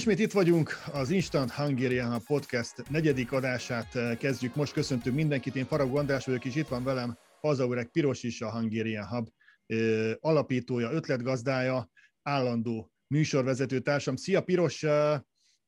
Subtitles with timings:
[0.00, 4.54] Ismét itt vagyunk, az Instant Hungarian Podcast negyedik adását eh, kezdjük.
[4.54, 8.50] Most köszöntünk mindenkit, én Faragó András vagyok, és itt van velem Hazaurek Piros is, a
[8.50, 9.28] Hungarian Hub
[9.66, 11.90] eh, alapítója, ötletgazdája,
[12.22, 14.16] állandó műsorvezető társam.
[14.16, 14.82] Szia Piros!
[14.82, 15.20] Eh,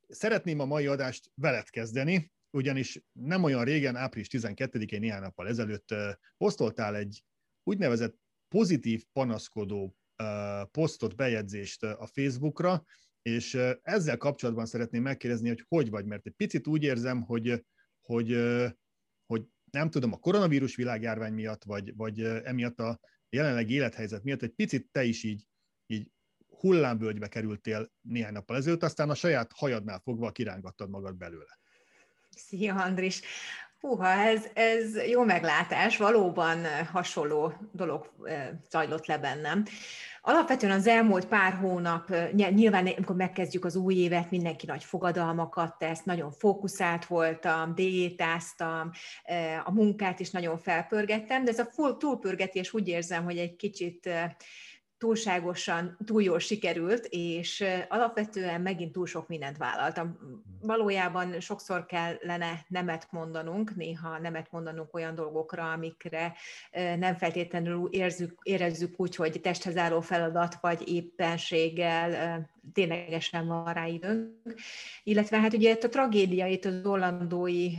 [0.08, 5.94] szeretném a mai adást veled kezdeni, ugyanis nem olyan régen, április 12-én, néhány nappal ezelőtt
[6.36, 7.24] posztoltál egy
[7.62, 8.16] úgynevezett
[8.48, 9.96] pozitív panaszkodó
[10.70, 12.84] posztot, bejegyzést a Facebookra,
[13.22, 17.64] és ezzel kapcsolatban szeretném megkérdezni, hogy hogy vagy, mert egy picit úgy érzem, hogy,
[18.00, 18.36] hogy,
[19.26, 24.54] hogy nem tudom, a koronavírus világjárvány miatt, vagy, vagy emiatt a jelenleg élethelyzet miatt egy
[24.54, 25.46] picit te is így,
[25.86, 26.10] így
[26.48, 31.58] hullámvölgybe kerültél néhány nappal ezelőtt, aztán a saját hajadnál fogva kirángattad magad belőle.
[32.30, 33.20] Szia, Andris!
[33.80, 38.12] Húha, ez, ez jó meglátás, valóban hasonló dolog
[38.70, 39.64] zajlott le bennem.
[40.24, 46.02] Alapvetően az elmúlt pár hónap, nyilván amikor megkezdjük az új évet, mindenki nagy fogadalmakat tesz,
[46.02, 48.90] nagyon fókuszált voltam, diétáztam,
[49.64, 54.08] a munkát is nagyon felpörgettem, de ez a túlpörgetés úgy érzem, hogy egy kicsit
[55.02, 60.18] túlságosan, túl jól sikerült, és alapvetően megint túl sok mindent vállaltam.
[60.60, 66.34] Valójában sokszor kellene nemet mondanunk, néha nemet mondanunk olyan dolgokra, amikre
[66.98, 72.40] nem feltétlenül érzük, érezzük úgy, hogy testhez álló feladat, vagy éppenséggel
[72.72, 74.60] ténylegesen van rá időnk.
[75.02, 77.70] Illetve hát ugye a tragédia az orlandói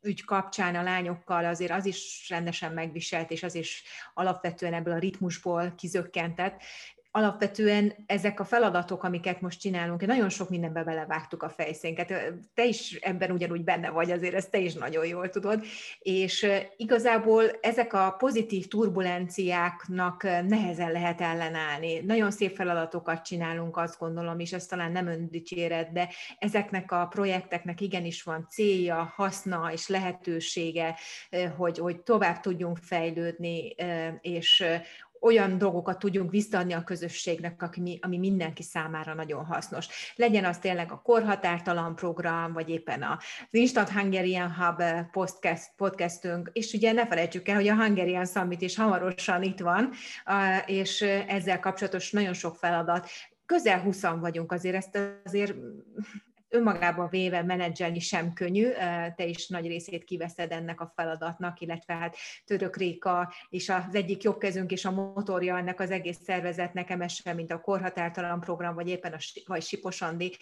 [0.00, 3.82] ügy kapcsán a lányokkal azért az is rendesen megviselt, és az is
[4.14, 6.62] alapvetően ebből a ritmusból kizökkentett,
[7.10, 12.12] alapvetően ezek a feladatok, amiket most csinálunk, nagyon sok mindenbe belevágtuk a fejszénket.
[12.54, 15.64] Te is ebben ugyanúgy benne vagy, azért ezt te is nagyon jól tudod.
[15.98, 21.98] És igazából ezek a pozitív turbulenciáknak nehezen lehet ellenállni.
[21.98, 27.80] Nagyon szép feladatokat csinálunk, azt gondolom, és ez talán nem öndicséret, de ezeknek a projekteknek
[27.80, 30.96] igenis van célja, haszna és lehetősége,
[31.56, 33.74] hogy, hogy tovább tudjunk fejlődni,
[34.20, 34.64] és
[35.20, 39.86] olyan dolgokat tudjunk visszaadni a közösségnek, ami, ami mindenki számára nagyon hasznos.
[40.16, 43.18] Legyen az tényleg a korhatártalan program, vagy éppen az
[43.50, 48.76] Instant Hungarian Hub podcast, podcastünk, és ugye ne felejtsük el, hogy a Hungarian Summit is
[48.76, 49.90] hamarosan itt van,
[50.66, 53.08] és ezzel kapcsolatos nagyon sok feladat
[53.46, 55.54] közel 20 vagyunk, azért ezt azért
[56.48, 58.70] önmagában véve menedzselni sem könnyű,
[59.16, 64.22] te is nagy részét kiveszed ennek a feladatnak, illetve hát Török Réka és az egyik
[64.22, 69.12] jobbkezünk és a motorja ennek az egész szervezetnek, emesen, mint a korhatártalan program, vagy éppen
[69.12, 70.36] a vagy Sipos Andi.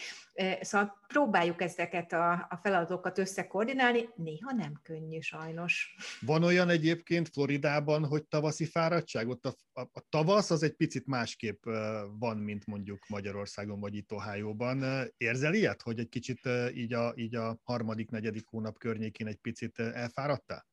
[0.61, 5.97] Szóval próbáljuk ezeket a, a feladatokat összekoordinálni, néha nem könnyű sajnos.
[6.21, 9.29] Van olyan egyébként Floridában, hogy tavaszi fáradtság?
[9.29, 11.65] Ott a, a, a tavasz az egy picit másképp
[12.19, 15.09] van, mint mondjuk Magyarországon vagy itt Ohio-ban.
[15.17, 19.79] Érzel ilyet, hogy egy kicsit így a, így a harmadik, negyedik hónap környékén egy picit
[19.79, 20.67] elfáradtál?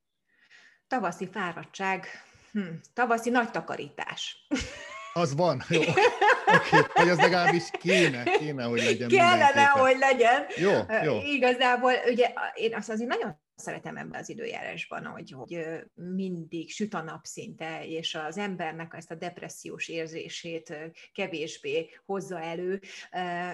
[0.88, 2.06] Tavaszi fáradtság,
[2.52, 4.38] hm, tavaszi nagy takarítás.
[5.16, 5.82] Az van, jó.
[5.82, 6.82] Okay.
[6.94, 10.46] vagy az legalábbis kéne, kéne, hogy legyen Kellene, hogy legyen.
[10.56, 10.72] Jó,
[11.04, 11.20] jó.
[11.22, 17.02] Igazából, ugye én azt azért nagyon szeretem ebben az időjárásban, hogy, hogy mindig süt a
[17.02, 22.82] nap szinte, és az embernek ezt a depressziós érzését kevésbé hozza elő.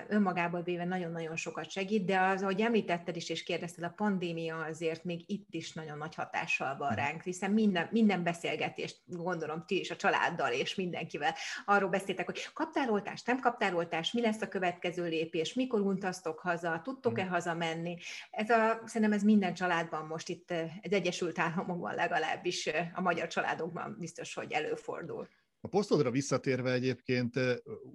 [0.07, 5.03] Önmagából véve nagyon-nagyon sokat segít, de az, ahogy említetted is, és kérdezted, a pandémia azért
[5.03, 9.91] még itt is nagyon nagy hatással van ránk, hiszen minden, minden beszélgetést, gondolom ti is
[9.91, 11.35] a családdal és mindenkivel
[11.65, 16.39] arról beszéltek, hogy kaptál oltást, nem kaptál oltást, mi lesz a következő lépés, mikor utaztok
[16.39, 17.97] haza, tudtok-e hazamenni.
[18.31, 20.51] Ez a, szerintem ez minden család családban most itt
[20.81, 25.27] egy Egyesült Államokban legalábbis a magyar családokban biztos, hogy előfordul.
[25.61, 27.39] A posztodra visszatérve egyébként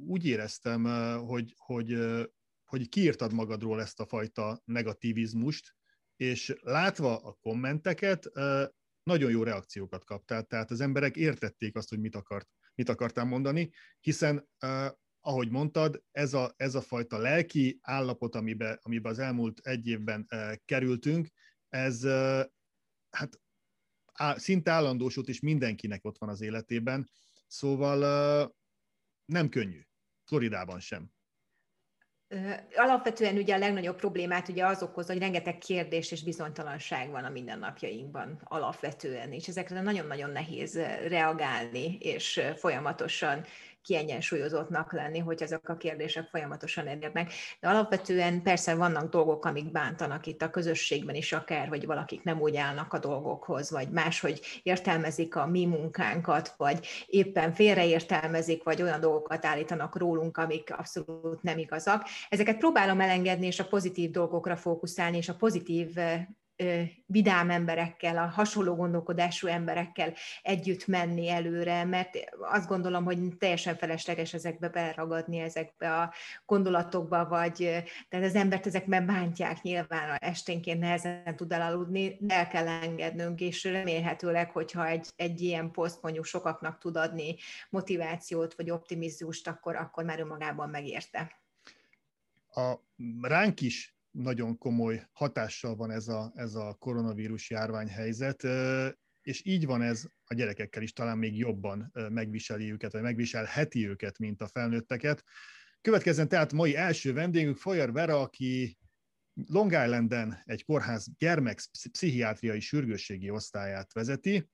[0.06, 0.84] úgy éreztem,
[1.26, 1.96] hogy, hogy,
[2.64, 5.74] hogy kiírtad magadról ezt a fajta negativizmust,
[6.16, 8.30] és látva a kommenteket,
[9.02, 13.70] nagyon jó reakciókat kaptál, tehát az emberek értették azt, hogy mit, akart, mit akartál mondani,
[14.00, 14.48] hiszen
[15.20, 20.28] ahogy mondtad, ez a, ez a fajta lelki állapot, amiben, amiben az elmúlt egy évben
[20.64, 21.28] kerültünk,
[21.74, 22.04] ez
[23.10, 23.40] hát
[24.36, 27.10] szinte állandósult, és mindenkinek ott van az életében,
[27.46, 27.98] szóval
[29.24, 29.80] nem könnyű.
[30.24, 31.12] Floridában sem.
[32.74, 37.30] Alapvetően ugye a legnagyobb problémát ugye az okozza, hogy rengeteg kérdés és bizonytalanság van a
[37.30, 40.76] mindennapjainkban alapvetően, és ezekre nagyon-nagyon nehéz
[41.06, 43.44] reagálni, és folyamatosan
[43.84, 47.32] kiegyensúlyozottnak lenni, hogy ezek a kérdések folyamatosan érnek.
[47.60, 52.40] De alapvetően persze vannak dolgok, amik bántanak itt a közösségben is akár, hogy valakik nem
[52.40, 59.00] úgy állnak a dolgokhoz, vagy máshogy értelmezik a mi munkánkat, vagy éppen félreértelmezik, vagy olyan
[59.00, 62.02] dolgokat állítanak rólunk, amik abszolút nem igazak.
[62.28, 65.94] Ezeket próbálom elengedni, és a pozitív dolgokra fókuszálni, és a pozitív
[67.06, 72.10] vidám emberekkel, a hasonló gondolkodású emberekkel együtt menni előre, mert
[72.40, 76.14] azt gondolom, hogy teljesen felesleges ezekbe beragadni, ezekbe a
[76.46, 77.56] gondolatokba, vagy
[78.08, 84.50] tehát az embert ezekben bántják nyilván, esténként nehezen tud elaludni, el kell engednünk, és remélhetőleg,
[84.50, 87.36] hogyha egy, egy ilyen poszt mondjuk sokaknak tud adni
[87.70, 91.42] motivációt, vagy optimizmust, akkor, akkor már önmagában megérte.
[92.54, 92.74] A
[93.20, 98.42] ránk is nagyon komoly hatással van ez a, ez a koronavírus járványhelyzet,
[99.22, 104.18] és így van ez a gyerekekkel is, talán még jobban megviseli őket, vagy megviselheti őket,
[104.18, 105.24] mint a felnőtteket.
[105.80, 108.78] Következzen tehát mai első vendégünk Foyer Vera, aki
[109.46, 114.48] Long Islanden egy kórház gyermek pszichiátriai sürgősségi osztályát vezeti,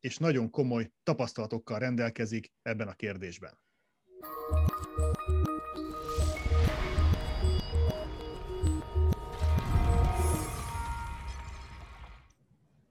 [0.00, 3.58] és nagyon komoly tapasztalatokkal rendelkezik ebben a kérdésben.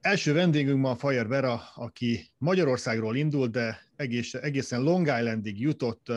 [0.01, 6.09] Első vendégünk ma Fajer Vera, aki Magyarországról indult, de egész, egészen Long Islandig jutott,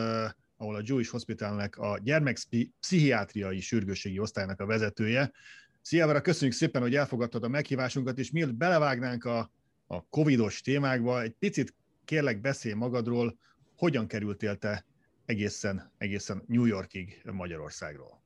[0.57, 5.31] ahol a Jewish Hospitalnek a gyermekpszichiátriai sürgősségi osztálynak a vezetője.
[5.81, 9.51] Szia Vera, köszönjük szépen, hogy elfogadtad a meghívásunkat, és mielőtt belevágnánk a,
[9.87, 11.75] a covidos témákba, egy picit
[12.05, 13.37] kérlek beszélj magadról,
[13.75, 14.85] hogyan kerültél te
[15.25, 18.22] egészen, egészen New Yorkig Magyarországról?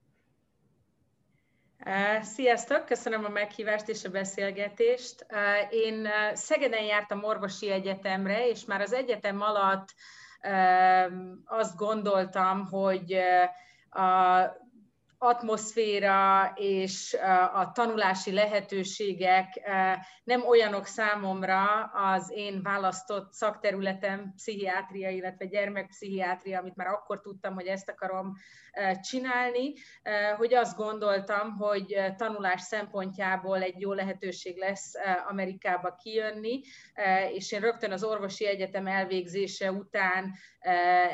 [2.21, 5.25] Sziasztok, köszönöm a meghívást és a beszélgetést.
[5.69, 9.93] Én Szegeden jártam orvosi egyetemre, és már az egyetem alatt
[11.45, 13.19] azt gondoltam, hogy
[13.89, 14.41] a
[15.17, 17.17] atmoszféra és
[17.53, 19.69] a tanulási lehetőségek
[20.23, 27.67] nem olyanok számomra az én választott szakterületem pszichiátria, illetve gyermekpszichiátria, amit már akkor tudtam, hogy
[27.67, 28.33] ezt akarom
[29.01, 29.73] csinálni,
[30.37, 34.93] hogy azt gondoltam, hogy tanulás szempontjából egy jó lehetőség lesz
[35.29, 36.61] Amerikába kijönni,
[37.33, 40.33] és én rögtön az orvosi egyetem elvégzése után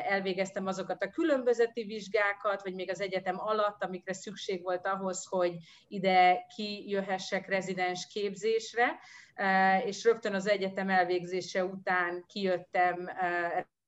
[0.08, 5.56] elvégeztem azokat a különbözeti vizsgákat, vagy még az egyetem alatt, amikre szükség volt ahhoz, hogy
[5.88, 8.98] ide kijöhessek rezidens képzésre,
[9.84, 13.10] és rögtön az egyetem elvégzése után kijöttem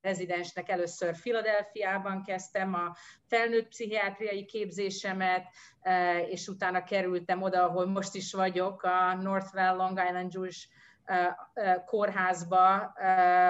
[0.01, 2.95] rezidensnek először Filadelfiában kezdtem a
[3.25, 5.47] felnőtt pszichiátriai képzésemet,
[6.29, 10.67] és utána kerültem oda, ahol most is vagyok, a Northwell Long Island Jewish
[11.85, 12.93] kórházba,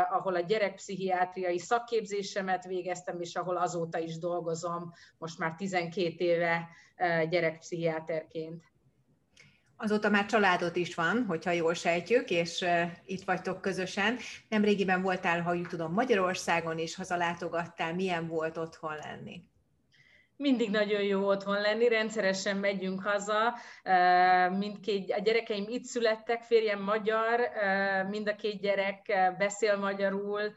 [0.10, 6.68] ahol a gyerekpszichiátriai szakképzésemet végeztem, és ahol azóta is dolgozom, most már 12 éve
[7.30, 8.64] gyerekpszichiáterként.
[9.80, 12.66] Azóta már családot is van, hogyha jól sejtjük, és
[13.06, 14.18] itt vagytok közösen.
[14.50, 17.94] Nem régiben voltál, ha úgy tudom, Magyarországon is hazalátogattál.
[17.94, 19.42] Milyen volt otthon lenni?
[20.38, 23.54] Mindig nagyon jó otthon lenni, rendszeresen megyünk haza,
[24.58, 27.50] mindkét, a gyerekeim itt születtek, férjem magyar,
[28.10, 30.54] mind a két gyerek beszél magyarul,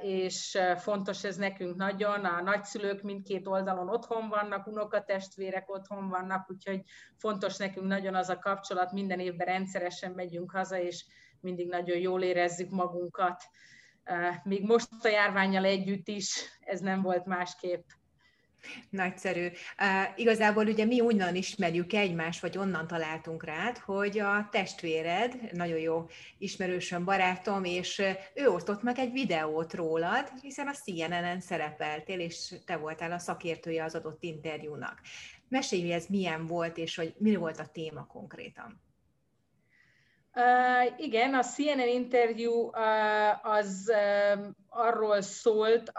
[0.00, 6.80] és fontos ez nekünk nagyon, a nagyszülők mindkét oldalon otthon vannak, unokatestvérek otthon vannak, úgyhogy
[7.16, 11.04] fontos nekünk nagyon az a kapcsolat, minden évben rendszeresen megyünk haza, és
[11.40, 13.42] mindig nagyon jól érezzük magunkat.
[14.42, 17.84] Még most a járványjal együtt is ez nem volt másképp.
[18.90, 19.46] Nagyszerű.
[19.46, 19.52] Uh,
[20.16, 26.06] igazából ugye mi onnan ismerjük egymást, vagy onnan találtunk rád, hogy a testvéred, nagyon jó
[26.38, 28.02] ismerősöm, barátom, és
[28.34, 33.84] ő osztott meg egy videót rólad, hiszen a CNN-en szerepeltél, és te voltál a szakértője
[33.84, 35.00] az adott interjúnak.
[35.48, 38.80] Mesélj, hogy ez milyen volt, és hogy mi volt a téma konkrétan.
[40.34, 43.92] Uh, igen, a CNN interjú uh, az
[44.70, 45.92] arról szólt,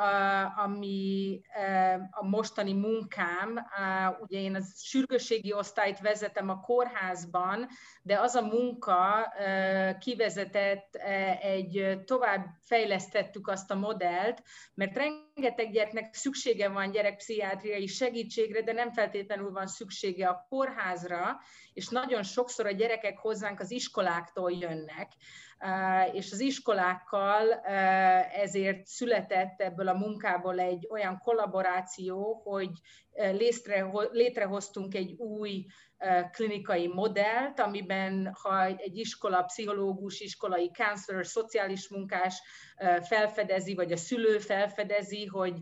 [0.55, 3.59] ami uh, a mostani munkám.
[4.19, 7.67] Ugye én az sürgősségi osztályt vezetem a kórházban,
[8.01, 15.71] de az a munka uh, kivezetett uh, egy, tovább fejlesztettük azt a modellt, mert rengeteg
[15.71, 21.39] gyereknek szüksége van gyerekpszichiátriai segítségre, de nem feltétlenül van szüksége a kórházra,
[21.73, 25.11] és nagyon sokszor a gyerekek hozzánk az iskoláktól jönnek,
[26.11, 27.53] és az iskolákkal
[28.33, 32.69] ezért született ebből a munkából egy olyan kollaboráció, hogy
[34.11, 35.65] létrehoztunk egy új
[36.31, 42.41] klinikai modellt, amiben ha egy iskola pszichológus, iskolai counselor, szociális munkás
[43.01, 45.53] felfedezi, vagy a szülő felfedezi, hogy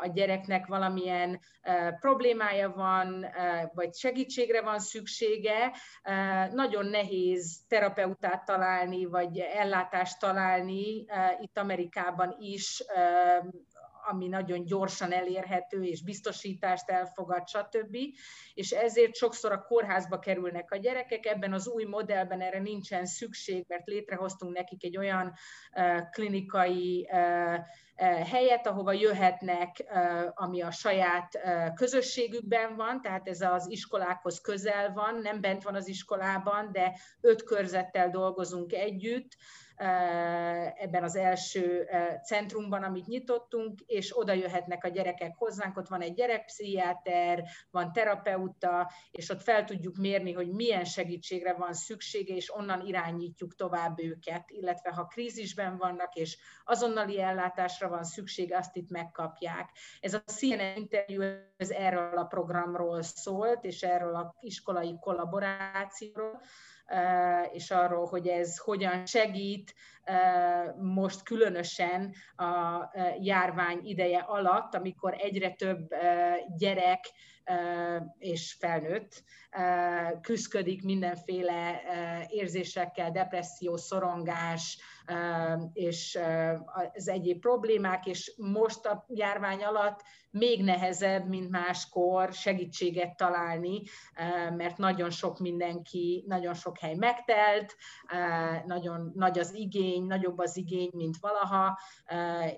[0.00, 1.40] a gyereknek valamilyen
[2.00, 3.26] problémája van,
[3.74, 5.72] vagy segítségre van szüksége,
[6.52, 11.04] nagyon nehéz terapeutát találni, vagy ellátást találni
[11.40, 12.82] itt Amerikában is
[14.10, 17.96] ami nagyon gyorsan elérhető, és biztosítást elfogad, stb.
[18.54, 23.64] És ezért sokszor a kórházba kerülnek a gyerekek, ebben az új modellben erre nincsen szükség,
[23.68, 25.32] mert létrehoztunk nekik egy olyan
[26.10, 27.08] klinikai
[28.30, 29.84] helyet, ahova jöhetnek,
[30.34, 31.38] ami a saját
[31.74, 37.42] közösségükben van, tehát ez az iskolákhoz közel van, nem bent van az iskolában, de öt
[37.42, 39.36] körzettel dolgozunk együtt,
[40.76, 41.88] ebben az első
[42.24, 48.90] centrumban, amit nyitottunk, és oda jöhetnek a gyerekek hozzánk, ott van egy gyerekpszichiáter, van terapeuta,
[49.10, 54.50] és ott fel tudjuk mérni, hogy milyen segítségre van szüksége, és onnan irányítjuk tovább őket,
[54.50, 59.70] illetve ha krízisben vannak, és azonnali ellátásra van szüksége, azt itt megkapják.
[60.00, 61.22] Ez a CNN interjú
[61.56, 66.40] ez erről a programról szólt, és erről a iskolai kollaborációról,
[67.52, 69.74] és arról, hogy ez hogyan segít
[70.80, 72.88] most különösen a
[73.20, 75.88] járvány ideje alatt, amikor egyre több
[76.56, 77.04] gyerek
[78.18, 79.22] és felnőtt
[80.20, 81.80] küzdködik mindenféle
[82.28, 84.78] érzésekkel, depresszió, szorongás
[85.72, 86.18] és
[86.94, 93.82] az egyéb problémák, és most a járvány alatt még nehezebb, mint máskor segítséget találni,
[94.56, 97.76] mert nagyon sok mindenki, nagyon sok hely megtelt,
[98.66, 101.78] nagyon nagy az igény, nagyobb az igény, mint valaha,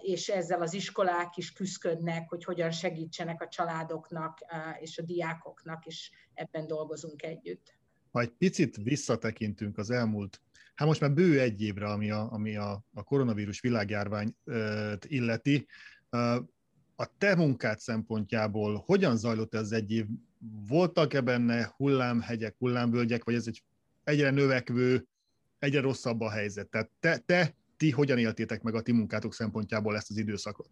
[0.01, 4.39] és ezzel az iskolák is küzdködnek, hogy hogyan segítsenek a családoknak
[4.81, 7.79] és a diákoknak, és ebben dolgozunk együtt.
[8.11, 10.41] Ha egy picit visszatekintünk az elmúlt,
[10.75, 14.37] hát most már bő egy évre, ami a, ami a, a koronavírus világjárvány
[15.07, 15.67] illeti,
[16.97, 20.07] a te munkád szempontjából hogyan zajlott ez egy év?
[20.67, 23.63] Voltak-e benne hullámhegyek, hullámvölgyek, vagy ez egy
[24.05, 25.07] egyre növekvő,
[25.65, 26.69] egyre rosszabb a helyzet?
[26.69, 30.69] Tehát te, te ti hogyan éltétek meg a ti munkátok szempontjából ezt az időszakot?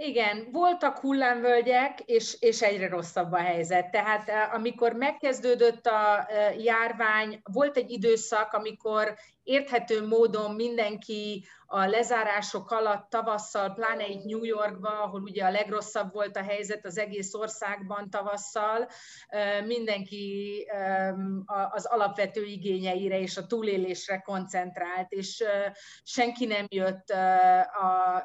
[0.00, 3.90] Igen, voltak hullámvölgyek, és, és egyre rosszabb a helyzet.
[3.90, 9.14] Tehát eh, amikor megkezdődött a eh, járvány, volt egy időszak, amikor
[9.48, 16.12] érthető módon mindenki a lezárások alatt tavasszal, pláne itt New Yorkban, ahol ugye a legrosszabb
[16.12, 18.88] volt a helyzet az egész országban tavasszal,
[19.66, 20.66] mindenki
[21.70, 25.44] az alapvető igényeire és a túlélésre koncentrált, és
[26.02, 27.10] senki nem jött
[27.72, 28.24] a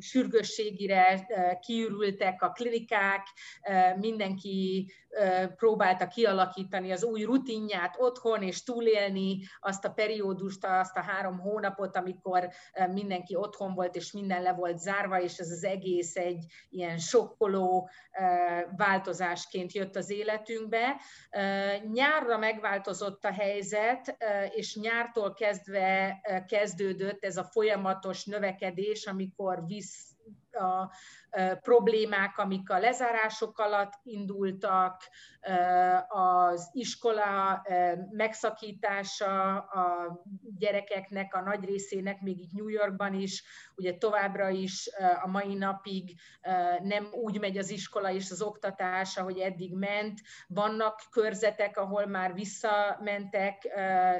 [0.00, 1.26] sürgősségire,
[1.60, 3.26] kiürültek a klinikák,
[3.96, 4.92] mindenki
[5.56, 11.96] próbálta kialakítani az új rutinját otthon, és túlélni azt a periódust, azt a három hónapot,
[11.96, 12.48] amikor
[12.92, 17.88] mindenki otthon volt, és minden le volt zárva, és ez az egész egy ilyen sokkoló
[18.76, 21.00] változásként jött az életünkbe.
[21.92, 24.16] Nyárra megváltozott a helyzet,
[24.50, 30.08] és nyártól kezdve kezdődött ez a folyamatos növekedés, amikor visz
[30.52, 30.92] a
[31.60, 35.02] problémák, amik a lezárások alatt indultak,
[36.08, 37.62] az iskola
[38.10, 40.20] megszakítása a
[40.58, 43.42] gyerekeknek, a nagy részének, még itt New Yorkban is,
[43.76, 44.90] ugye továbbra is
[45.22, 46.20] a mai napig
[46.82, 50.20] nem úgy megy az iskola és az oktatás, ahogy eddig ment.
[50.48, 53.68] Vannak körzetek, ahol már visszamentek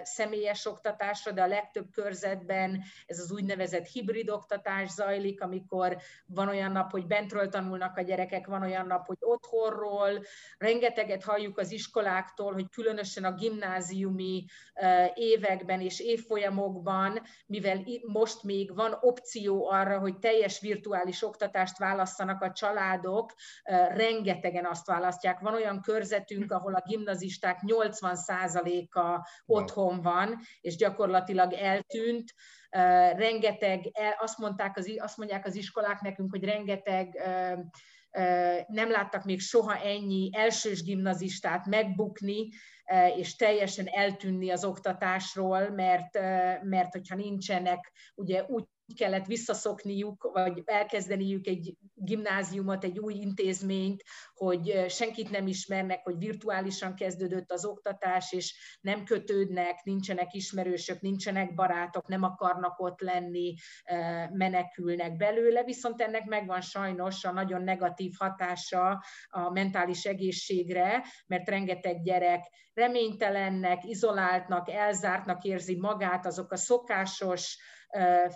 [0.02, 6.72] személyes oktatásra, de a legtöbb körzetben ez az úgynevezett hibrid oktatás zajlik, amikor van olyan
[6.72, 10.22] nap, hogy bentről tanulnak a gyerekek, van olyan nap, hogy otthonról.
[10.58, 14.44] Rengeteget halljuk az iskoláktól, hogy különösen a gimnáziumi
[15.14, 22.52] években és évfolyamokban, mivel most még van opció arra, hogy teljes virtuális oktatást válasszanak a
[22.52, 23.34] családok,
[23.94, 25.40] rengetegen azt választják.
[25.40, 32.34] Van olyan körzetünk, ahol a gimnazisták 80%-a otthon van, és gyakorlatilag eltűnt
[33.16, 37.22] rengeteg, azt, mondták az, azt mondják az iskolák nekünk, hogy rengeteg
[38.66, 42.48] nem láttak még soha ennyi elsős gimnazistát megbukni,
[43.16, 46.18] és teljesen eltűnni az oktatásról, mert,
[46.62, 54.02] mert hogyha nincsenek ugye úgy kellett visszaszokniuk, vagy elkezdeniük egy gimnáziumot, egy új intézményt,
[54.34, 61.54] hogy senkit nem ismernek, hogy virtuálisan kezdődött az oktatás, és nem kötődnek, nincsenek ismerősök, nincsenek
[61.54, 63.54] barátok, nem akarnak ott lenni,
[64.32, 72.02] menekülnek belőle, viszont ennek megvan sajnos a nagyon negatív hatása a mentális egészségre, mert rengeteg
[72.02, 77.58] gyerek reménytelennek, izoláltnak, elzártnak érzi magát, azok a szokásos,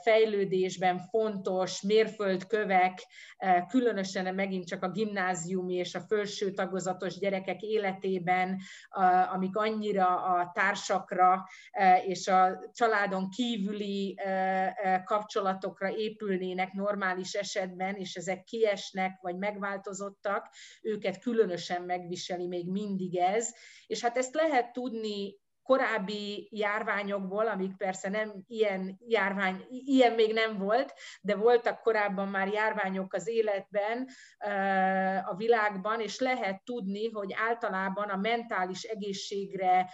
[0.02, 3.06] fejlődésben fontos mérföldkövek,
[3.68, 8.58] különösen megint csak a gimnáziumi és a felső tagozatos gyerekek életében,
[9.32, 11.44] amik annyira a társakra
[12.06, 14.18] és a családon kívüli
[15.04, 20.48] kapcsolatokra épülnének normális esetben, és ezek kiesnek vagy megváltozottak,
[20.82, 23.54] őket különösen megviseli még mindig ez.
[23.86, 30.58] És hát ezt lehet tudni korábbi járványokból, amik persze nem ilyen járvány, ilyen még nem
[30.58, 34.08] volt, de voltak korábban már járványok az életben,
[35.24, 39.90] a világban, és lehet tudni, hogy általában a mentális egészségre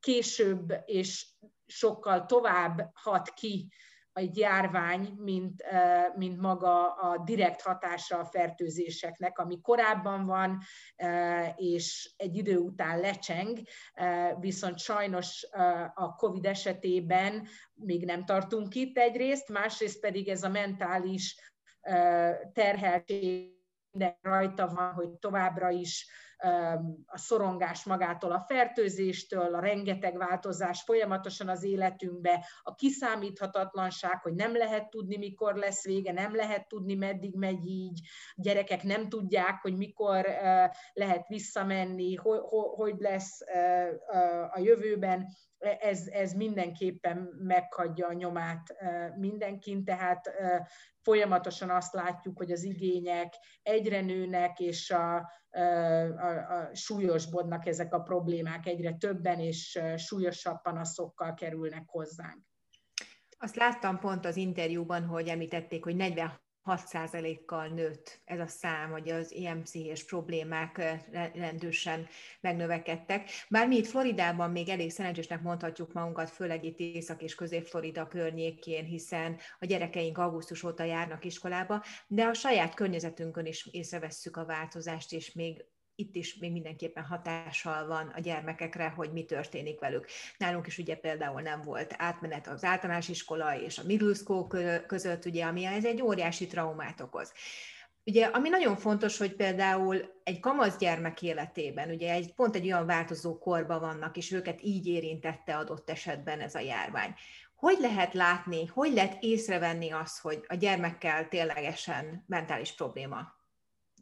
[0.00, 1.26] később és
[1.66, 3.72] sokkal tovább hat ki
[4.12, 5.64] egy járvány, mint,
[6.16, 10.58] mint maga a direkt hatása a fertőzéseknek, ami korábban van,
[11.56, 13.58] és egy idő után lecseng,
[14.40, 15.46] viszont sajnos
[15.94, 21.36] a COVID esetében még nem tartunk itt egyrészt, másrészt pedig ez a mentális
[22.52, 26.06] terheltség minden rajta van, hogy továbbra is
[27.06, 34.56] a szorongás magától a fertőzéstől, a rengeteg változás folyamatosan az életünkbe, a kiszámíthatatlanság, hogy nem
[34.56, 38.00] lehet tudni, mikor lesz vége, nem lehet tudni, meddig megy így,
[38.34, 40.26] gyerekek nem tudják, hogy mikor
[40.92, 42.14] lehet visszamenni,
[42.76, 43.40] hogy lesz
[44.50, 45.26] a jövőben,
[45.80, 48.74] ez, ez mindenképpen meghagyja a nyomát
[49.16, 50.30] mindenkin, tehát
[51.02, 58.00] folyamatosan azt látjuk, hogy az igények egyre nőnek, és a, a, a súlyosbodnak ezek a
[58.00, 62.42] problémák, egyre többen és súlyosabb panaszokkal kerülnek hozzánk.
[63.38, 69.10] Azt láttam pont az interjúban, hogy említették, hogy 40 6%-kal nőtt ez a szám, hogy
[69.10, 71.00] az ilyen pszichés problémák
[71.34, 72.06] rendősen
[72.40, 73.30] megnövekedtek.
[73.48, 78.84] Bár mi itt Floridában még elég szerencsésnek mondhatjuk magunkat, főleg itt Észak- és Közép-Florida környékén,
[78.84, 85.12] hiszen a gyerekeink augusztus óta járnak iskolába, de a saját környezetünkön is észrevesszük a változást,
[85.12, 90.06] és még itt is még mindenképpen hatással van a gyermekekre, hogy mi történik velük.
[90.38, 94.46] Nálunk is ugye például nem volt átmenet az általános iskola és a middle school
[94.86, 97.32] között, ugye, ami ez egy óriási traumát okoz.
[98.04, 102.86] Ugye, ami nagyon fontos, hogy például egy kamasz gyermek életében, ugye egy, pont egy olyan
[102.86, 107.14] változó korban vannak, és őket így érintette adott esetben ez a járvány.
[107.54, 113.32] Hogy lehet látni, hogy lehet észrevenni azt, hogy a gyermekkel ténylegesen mentális probléma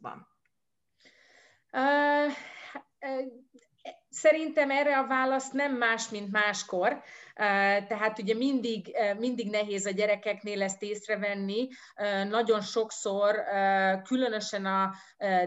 [0.01, 0.30] van?
[4.09, 7.03] Szerintem erre a válasz nem más, mint máskor.
[7.87, 11.67] Tehát ugye mindig, mindig nehéz a gyerekeknél ezt észrevenni.
[12.29, 13.35] Nagyon sokszor,
[14.03, 14.93] különösen a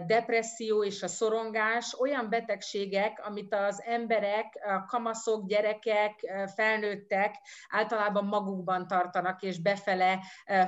[0.07, 6.13] depresszió és a szorongás olyan betegségek, amit az emberek, a kamaszok, gyerekek,
[6.55, 7.35] felnőttek
[7.69, 10.19] általában magukban tartanak és befele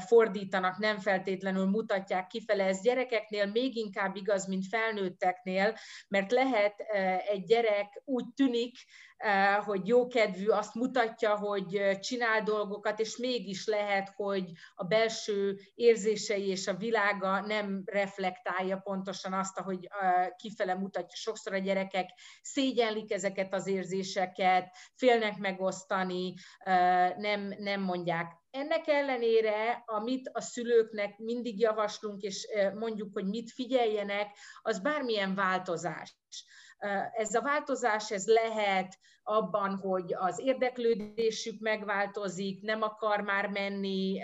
[0.07, 2.65] fordítanak, nem feltétlenül mutatják kifele.
[2.65, 5.75] Ez gyerekeknél még inkább igaz, mint felnőtteknél,
[6.09, 6.75] mert lehet
[7.29, 8.77] egy gyerek úgy tűnik,
[9.65, 16.67] hogy jókedvű, azt mutatja, hogy csinál dolgokat, és mégis lehet, hogy a belső érzései és
[16.67, 19.89] a világa nem reflektálja pontosan azt, ahogy
[20.37, 21.17] kifele mutatja.
[21.17, 22.11] Sokszor a gyerekek
[22.43, 26.35] szégyenlik ezeket az érzéseket, félnek megosztani,
[27.17, 34.37] nem, nem mondják ennek ellenére, amit a szülőknek mindig javaslunk, és mondjuk, hogy mit figyeljenek,
[34.63, 36.17] az bármilyen változás.
[37.13, 44.23] Ez a változás ez lehet abban, hogy az érdeklődésük megváltozik, nem akar már menni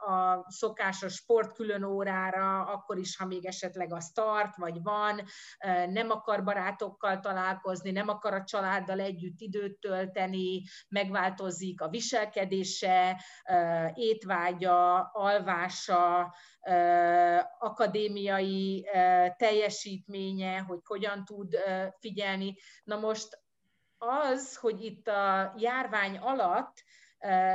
[0.00, 5.22] a szokásos sport külön órára, akkor is, ha még esetleg az tart, vagy van,
[5.88, 13.22] nem akar barátokkal találkozni, nem akar a családdal együtt időt tölteni, megváltozik a viselkedése,
[13.94, 16.34] étvágya, alvása,
[17.58, 18.88] akadémiai
[19.36, 21.56] teljesítménye, hogy hogyan tud
[21.98, 22.56] figyelni.
[22.84, 23.42] Na most
[24.08, 26.82] az, hogy itt a járvány alatt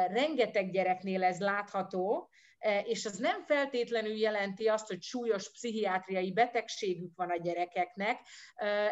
[0.07, 2.29] rengeteg gyereknél ez látható,
[2.83, 8.19] és az nem feltétlenül jelenti azt, hogy súlyos pszichiátriai betegségük van a gyerekeknek,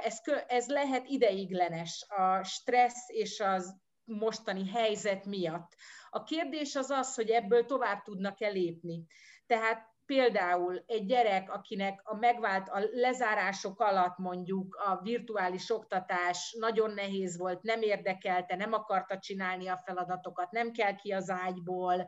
[0.04, 5.76] ez, ez lehet ideiglenes, a stressz és az mostani helyzet miatt.
[6.10, 9.06] A kérdés az az, hogy ebből tovább tudnak-e lépni.
[9.46, 16.92] Tehát például egy gyerek, akinek a megvált a lezárások alatt mondjuk a virtuális oktatás nagyon
[16.92, 22.08] nehéz volt, nem érdekelte, nem akarta csinálni a feladatokat, nem kell ki az ágyból,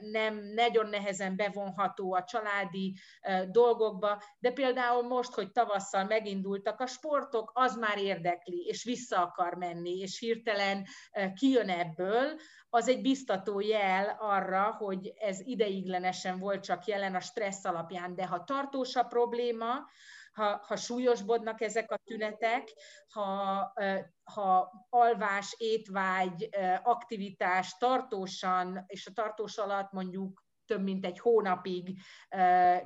[0.00, 2.96] nem nagyon nehezen bevonható a családi
[3.50, 9.54] dolgokba, de például most, hogy tavasszal megindultak a sportok, az már érdekli, és vissza akar
[9.54, 10.84] menni, és hirtelen
[11.34, 12.38] kijön ebből,
[12.70, 18.26] az egy biztató jel arra, hogy ez ideiglenesen volt csak jelen a stressz alapján, de
[18.26, 19.86] ha tartós a probléma,
[20.32, 22.68] ha, ha súlyosbodnak ezek a tünetek,
[23.08, 23.72] ha,
[24.24, 26.48] ha alvás, étvágy,
[26.82, 32.00] aktivitás tartósan, és a tartós alatt mondjuk több mint egy hónapig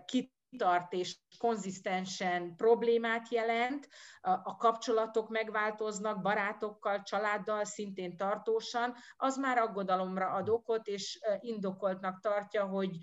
[0.04, 3.88] kit tart és konzisztensen problémát jelent,
[4.20, 12.66] a kapcsolatok megváltoznak barátokkal, családdal szintén tartósan, az már aggodalomra ad okot, és indokoltnak tartja,
[12.66, 12.96] hogy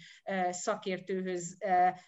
[0.50, 1.58] szakértőhöz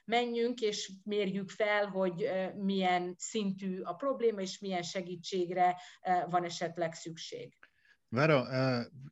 [0.06, 5.78] menjünk, és mérjük fel, hogy milyen szintű a probléma, és milyen segítségre
[6.30, 7.54] van esetleg szükség.
[8.10, 8.48] Vera,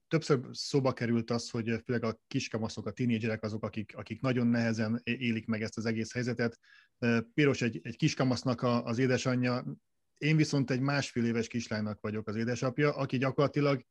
[0.08, 5.02] többször szóba került az, hogy főleg a kiskamaszok, a tinédzserek azok, akik, akik nagyon nehezen
[5.04, 6.60] élik meg ezt az egész helyzetet.
[7.34, 9.66] Piros egy, egy kiskamasznak a, az édesanyja,
[10.18, 13.86] én viszont egy másfél éves kislánynak vagyok az édesapja, aki gyakorlatilag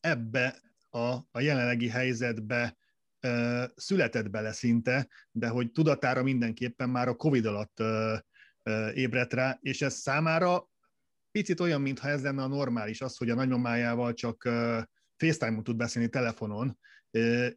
[0.00, 2.76] ebbe a, a jelenlegi helyzetbe
[3.20, 8.24] e, született bele szinte, de hogy tudatára mindenképpen már a Covid alatt e,
[8.62, 10.68] e, ébredt rá, és ez számára
[11.36, 14.42] picit olyan, mintha ez lenne a normális, az, hogy a nagymamájával csak
[15.16, 16.78] FaceTime-on tud beszélni telefonon,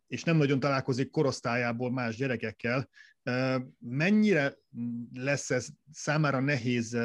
[0.08, 2.89] és nem nagyon találkozik korosztályából más gyerekekkel.
[3.80, 4.58] Mennyire
[5.13, 6.98] lesz ez számára nehéz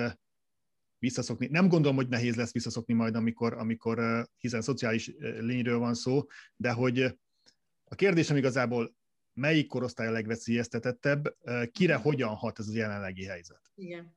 [0.99, 1.47] visszaszokni?
[1.47, 6.73] Nem gondolom, hogy nehéz lesz visszaszokni majd, amikor, amikor hiszen szociális lényről van szó, de
[6.73, 7.01] hogy
[7.85, 8.95] a kérdésem igazából
[9.33, 11.37] melyik korosztály a legveszélyeztetettebb,
[11.73, 13.61] kire hogyan hat ez a jelenlegi helyzet?
[13.75, 14.17] Igen.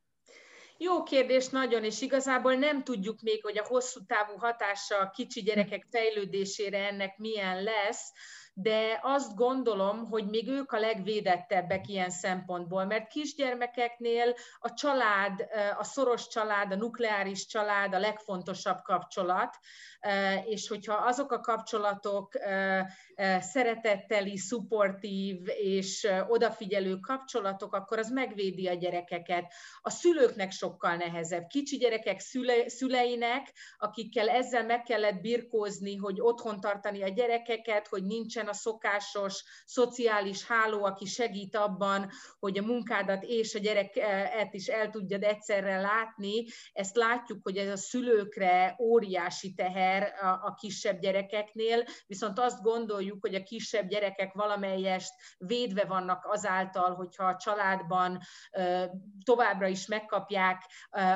[0.77, 5.41] Jó kérdés nagyon, és igazából nem tudjuk még, hogy a hosszú távú hatása a kicsi
[5.41, 8.11] gyerekek fejlődésére ennek milyen lesz,
[8.59, 15.83] de azt gondolom, hogy még ők a legvédettebbek ilyen szempontból, mert kisgyermekeknél a család, a
[15.83, 19.57] szoros család, a nukleáris család a legfontosabb kapcsolat,
[20.45, 22.31] és hogyha azok a kapcsolatok
[23.39, 29.53] szeretetteli, szupportív és odafigyelő kapcsolatok, akkor az megvédi a gyerekeket.
[29.81, 31.47] A szülőknek sokkal nehezebb.
[31.47, 38.03] Kicsi gyerekek szüle, szüleinek, akikkel ezzel meg kellett birkózni, hogy otthon tartani a gyerekeket, hogy
[38.03, 44.67] nincsen a szokásos szociális háló, aki segít abban, hogy a munkádat és a gyereket is
[44.67, 46.45] el tudjad egyszerre látni.
[46.71, 53.35] Ezt látjuk, hogy ez a szülőkre óriási teher a kisebb gyerekeknél, viszont azt gondoljuk, hogy
[53.35, 58.19] a kisebb gyerekek valamelyest védve vannak azáltal, hogyha a családban
[59.23, 60.63] továbbra is megkapják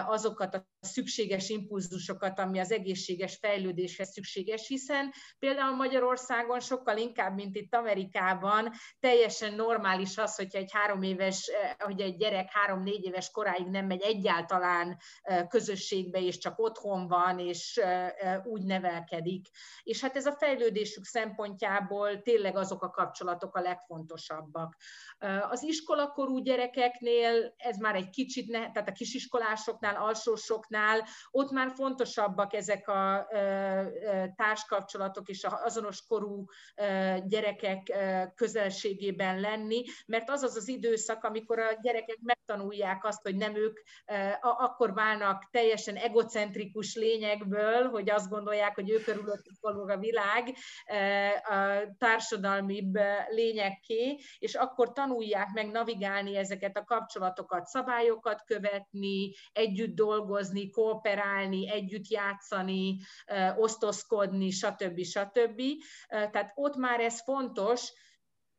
[0.06, 7.56] azokat a szükséges impulzusokat, ami az egészséges fejlődéshez szükséges, hiszen például Magyarországon sokkal inkább, mint
[7.56, 13.68] itt Amerikában, teljesen normális az, hogyha egy három éves, hogy egy gyerek három-négy éves koráig
[13.68, 14.98] nem megy egyáltalán
[15.48, 17.82] közösségbe, és csak otthon van, és
[18.44, 19.48] úgy nevelkedik.
[19.84, 24.76] És hát ez a fejlődésük szempontjából tényleg azok a kapcsolatok a legfontosabbak.
[25.50, 30.70] Az iskolakorú gyerekeknél ez már egy kicsit, ne, tehát a kisiskolásoknál, alsósoknál,
[31.32, 33.28] ott már fontosabbak ezek a
[34.36, 36.46] társkapcsolatok és az azonos korú
[37.26, 37.94] gyerekek
[38.36, 43.80] közelségében lenni, mert az az az időszak, amikor a gyerekek megtanulják azt, hogy nem ők
[44.42, 50.56] akkor válnak teljesen egocentrikus lényekből, hogy azt gondolják, hogy ők körülöttük való a világ,
[51.44, 52.98] a társadalmibb
[53.30, 62.08] lényekké, és akkor tanulják meg navigálni ezeket a kapcsolatokat, szabályokat követni, együtt dolgozni, kooperálni, együtt
[62.08, 62.98] játszani,
[63.58, 65.04] osztozkodni, stb.
[65.04, 65.62] stb.
[66.08, 67.92] Tehát ott már ez fontos,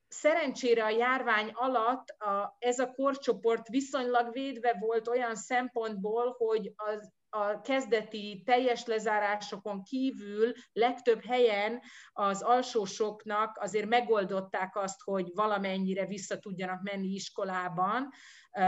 [0.08, 7.12] szerencsére a járvány alatt a, ez a korcsoport viszonylag védve volt olyan szempontból, hogy az
[7.34, 11.80] a kezdeti teljes lezárásokon kívül legtöbb helyen
[12.12, 18.10] az alsósoknak azért megoldották azt, hogy valamennyire vissza tudjanak menni iskolában,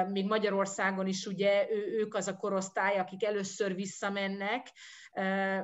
[0.09, 4.73] még Magyarországon is ugye ők az a korosztály, akik először visszamennek,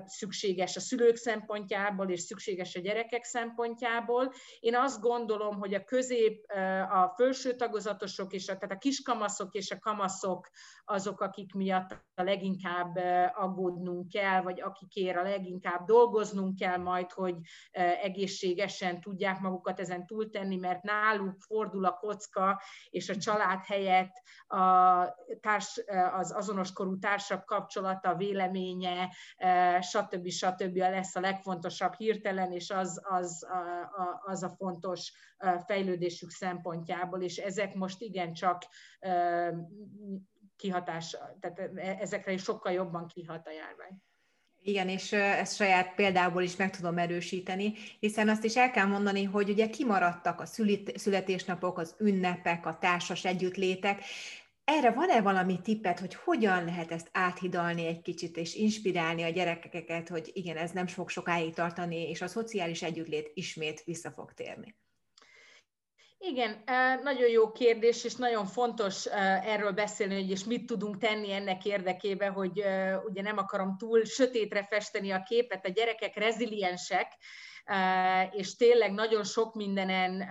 [0.05, 4.33] szükséges a szülők szempontjából, és szükséges a gyerekek szempontjából.
[4.61, 6.45] Én azt gondolom, hogy a közép,
[6.91, 10.49] a felső tagozatosok, és a, tehát a kiskamaszok és a kamaszok
[10.85, 12.97] azok, akik miatt a leginkább
[13.35, 17.35] aggódnunk kell, vagy akikért a leginkább dolgoznunk kell majd, hogy
[18.03, 24.13] egészségesen tudják magukat ezen túltenni, mert náluk fordul a kocka, és a család helyett
[24.47, 25.05] a
[25.41, 25.83] társ,
[26.13, 29.09] az azonoskorú társak kapcsolata, véleménye,
[29.81, 30.29] stb.
[30.29, 30.76] stb.
[30.76, 33.46] lesz a legfontosabb hirtelen, és az, az,
[34.24, 35.12] az a fontos
[35.66, 38.62] fejlődésük szempontjából, és ezek most igencsak
[40.57, 41.59] kihatás, tehát
[42.00, 44.03] ezekre is sokkal jobban kihat a járvány.
[44.62, 49.24] Igen, és ezt saját példából is meg tudom erősíteni, hiszen azt is el kell mondani,
[49.24, 50.46] hogy ugye kimaradtak a
[50.94, 54.03] születésnapok, az ünnepek, a társas együttlétek,
[54.77, 60.09] erre van-e valami tippet, hogy hogyan lehet ezt áthidalni egy kicsit, és inspirálni a gyerekeket,
[60.09, 64.77] hogy igen, ez nem sok sokáig tartani, és a szociális együttlét ismét vissza fog térni?
[66.19, 66.63] Igen,
[67.03, 69.07] nagyon jó kérdés, és nagyon fontos
[69.45, 72.65] erről beszélni, hogy és mit tudunk tenni ennek érdekében, hogy
[73.05, 77.17] ugye nem akarom túl sötétre festeni a képet, a gyerekek reziliensek,
[78.31, 80.25] és tényleg nagyon sok mindenen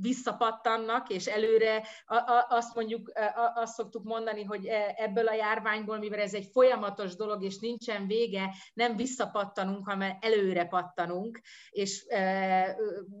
[0.00, 1.86] visszapattannak, és előre
[2.48, 3.12] azt mondjuk,
[3.54, 8.06] azt szoktuk mondani, hogy e, ebből a járványból, mivel ez egy folyamatos dolog, és nincsen
[8.06, 12.04] vége, nem visszapattanunk, hanem előre pattanunk, és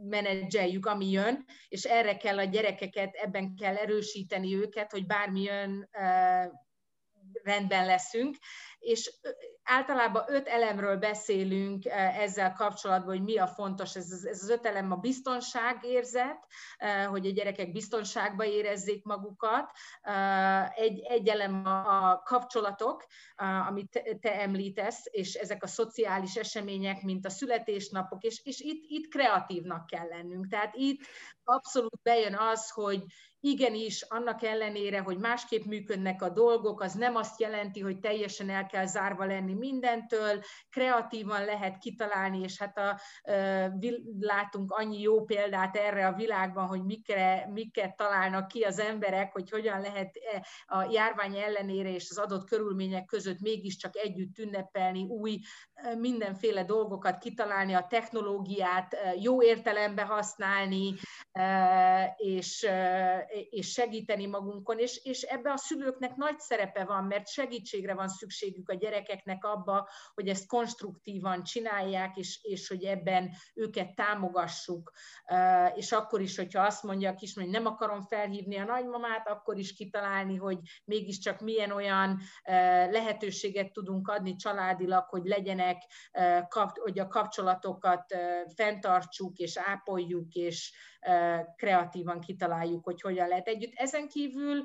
[0.08, 5.88] menedzseljük, ami jön, és erre kell a gyerekeket, ebben kell erősíteni őket, hogy bármi jön,
[7.42, 8.36] rendben leszünk,
[8.78, 9.20] és
[9.64, 11.84] általában öt elemről beszélünk
[12.18, 13.96] ezzel kapcsolatban, hogy mi a fontos.
[13.96, 16.46] Ez, ez az öt elem a biztonságérzet,
[17.08, 19.70] hogy a gyerekek biztonságba érezzék magukat.
[20.74, 23.06] Egy, egy elem a, a kapcsolatok,
[23.68, 29.10] amit te említesz, és ezek a szociális események, mint a születésnapok, és, és itt, itt
[29.10, 30.48] kreatívnak kell lennünk.
[30.48, 31.00] Tehát itt
[31.44, 33.04] abszolút bejön az, hogy
[33.44, 38.66] igenis, annak ellenére, hogy másképp működnek a dolgok, az nem azt jelenti, hogy teljesen el
[38.66, 43.00] kell zárva lenni mindentől, kreatívan lehet kitalálni, és hát a,
[44.20, 49.50] látunk annyi jó példát erre a világban, hogy mikre, miket találnak ki az emberek, hogy
[49.50, 55.40] hogyan lehet e, a járvány ellenére és az adott körülmények között mégiscsak együtt ünnepelni, új
[55.98, 60.94] mindenféle dolgokat kitalálni, a technológiát jó értelembe használni,
[62.16, 62.66] és
[63.50, 68.68] és segíteni magunkon, és, és ebbe a szülőknek nagy szerepe van, mert segítségre van szükségük
[68.68, 74.92] a gyerekeknek abba, hogy ezt konstruktívan csinálják, és, és hogy ebben őket támogassuk.
[75.74, 79.58] És akkor is, hogyha azt mondja a kislány, hogy nem akarom felhívni a nagymamát, akkor
[79.58, 82.18] is kitalálni, hogy mégiscsak milyen olyan
[82.90, 85.82] lehetőséget tudunk adni családilag, hogy legyenek,
[86.74, 88.14] hogy a kapcsolatokat
[88.54, 90.72] fenntartsuk és ápoljuk, és
[91.56, 93.74] kreatívan kitaláljuk, hogy hogyan lehet együtt.
[93.74, 94.62] Ezen kívül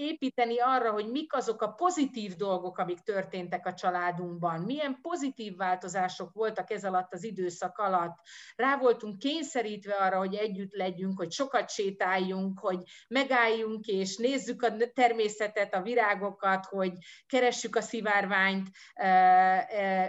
[0.00, 6.32] építeni arra, hogy mik azok a pozitív dolgok, amik történtek a családunkban, milyen pozitív változások
[6.32, 8.18] voltak ez alatt az időszak alatt.
[8.56, 14.76] Rá voltunk kényszerítve arra, hogy együtt legyünk, hogy sokat sétáljunk, hogy megálljunk és nézzük a
[14.94, 16.92] természetet, a virágokat, hogy
[17.26, 18.68] keressük a szivárványt,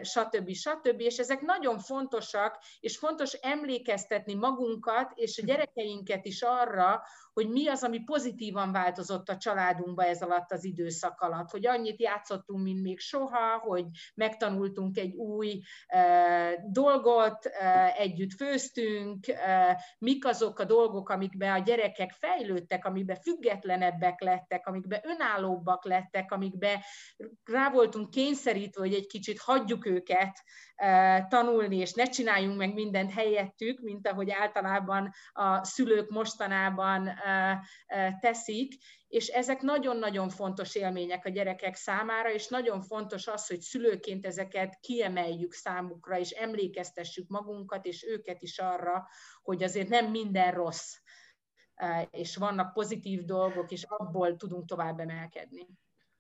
[0.01, 0.53] stb.
[0.53, 1.01] stb.
[1.01, 7.01] És ezek nagyon fontosak, és fontos emlékeztetni magunkat és a gyerekeinket is arra,
[7.33, 9.37] hogy mi az, ami pozitívan változott a
[9.81, 15.15] családunkba ez alatt az időszak alatt, hogy annyit játszottunk, mint még soha, hogy megtanultunk egy
[15.15, 15.61] új
[15.93, 23.15] uh, dolgot, uh, együtt főztünk, uh, mik azok a dolgok, amikbe a gyerekek fejlődtek, amikbe
[23.15, 26.85] függetlenebbek lettek, amikbe önállóbbak lettek, amikbe
[27.43, 30.43] rá voltunk kényszerítve, hogy egy kicsit hagyjuk őket
[31.29, 37.09] tanulni, és ne csináljunk meg mindent helyettük, mint ahogy általában a szülők mostanában
[38.19, 38.73] teszik,
[39.07, 44.79] és ezek nagyon-nagyon fontos élmények a gyerekek számára, és nagyon fontos az, hogy szülőként ezeket
[44.79, 49.07] kiemeljük számukra, és emlékeztessük magunkat, és őket is arra,
[49.41, 50.93] hogy azért nem minden rossz,
[52.11, 55.67] és vannak pozitív dolgok, és abból tudunk tovább emelkedni.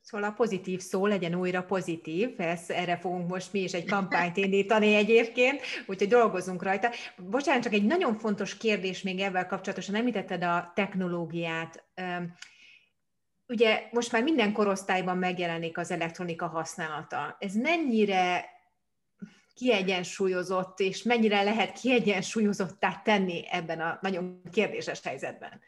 [0.01, 4.37] Szóval a pozitív szó legyen újra pozitív, ez, erre fogunk most mi is egy kampányt
[4.37, 6.89] indítani egyébként, úgyhogy dolgozunk rajta.
[7.17, 11.83] Bocsánat, csak egy nagyon fontos kérdés még ebben kapcsolatosan, említetted a technológiát.
[13.47, 17.35] ugye most már minden korosztályban megjelenik az elektronika használata.
[17.39, 18.45] Ez mennyire
[19.53, 25.61] kiegyensúlyozott, és mennyire lehet kiegyensúlyozottá tenni ebben a nagyon kérdéses helyzetben?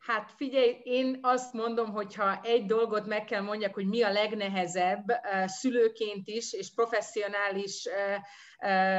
[0.00, 4.12] Hát figyelj, én azt mondom, hogy ha egy dolgot meg kell mondjak, hogy mi a
[4.12, 5.04] legnehezebb
[5.46, 7.88] szülőként is, és professzionális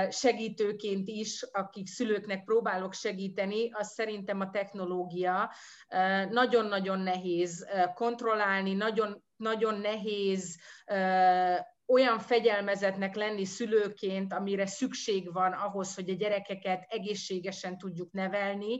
[0.10, 5.52] segítőként is, akik szülőknek próbálok segíteni, az szerintem a technológia.
[6.30, 10.60] Nagyon-nagyon nehéz kontrollálni, nagyon, nagyon nehéz
[11.92, 18.80] olyan fegyelmezetnek lenni szülőként, amire szükség van ahhoz, hogy a gyerekeket egészségesen tudjuk nevelni.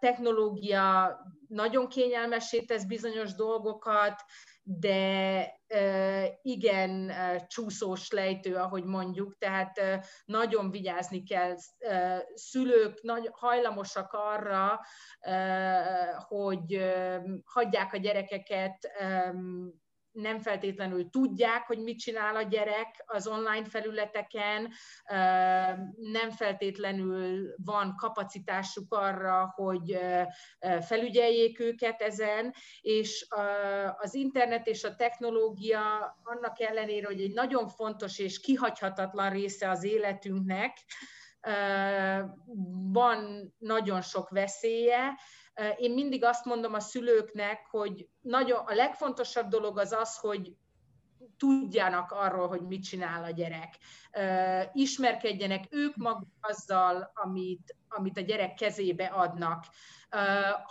[0.00, 4.22] Technológia nagyon kényelmesé tesz bizonyos dolgokat,
[4.62, 5.60] de
[6.42, 7.12] igen
[7.46, 9.80] csúszós lejtő, ahogy mondjuk, tehát
[10.24, 11.54] nagyon vigyázni kell.
[12.34, 14.80] Szülők nagy, hajlamosak arra,
[16.28, 16.94] hogy
[17.44, 18.88] hagyják a gyerekeket
[20.20, 24.72] nem feltétlenül tudják, hogy mit csinál a gyerek az online felületeken,
[25.96, 29.98] nem feltétlenül van kapacitásuk arra, hogy
[30.80, 33.26] felügyeljék őket ezen, és
[33.96, 35.80] az internet és a technológia
[36.22, 40.78] annak ellenére, hogy egy nagyon fontos és kihagyhatatlan része az életünknek,
[42.92, 45.18] van nagyon sok veszélye,
[45.76, 50.52] én mindig azt mondom a szülőknek, hogy nagyon, a legfontosabb dolog az az, hogy
[51.38, 53.78] tudjanak arról, hogy mit csinál a gyerek.
[54.72, 59.64] Ismerkedjenek ők maguk azzal, amit, amit a gyerek kezébe adnak.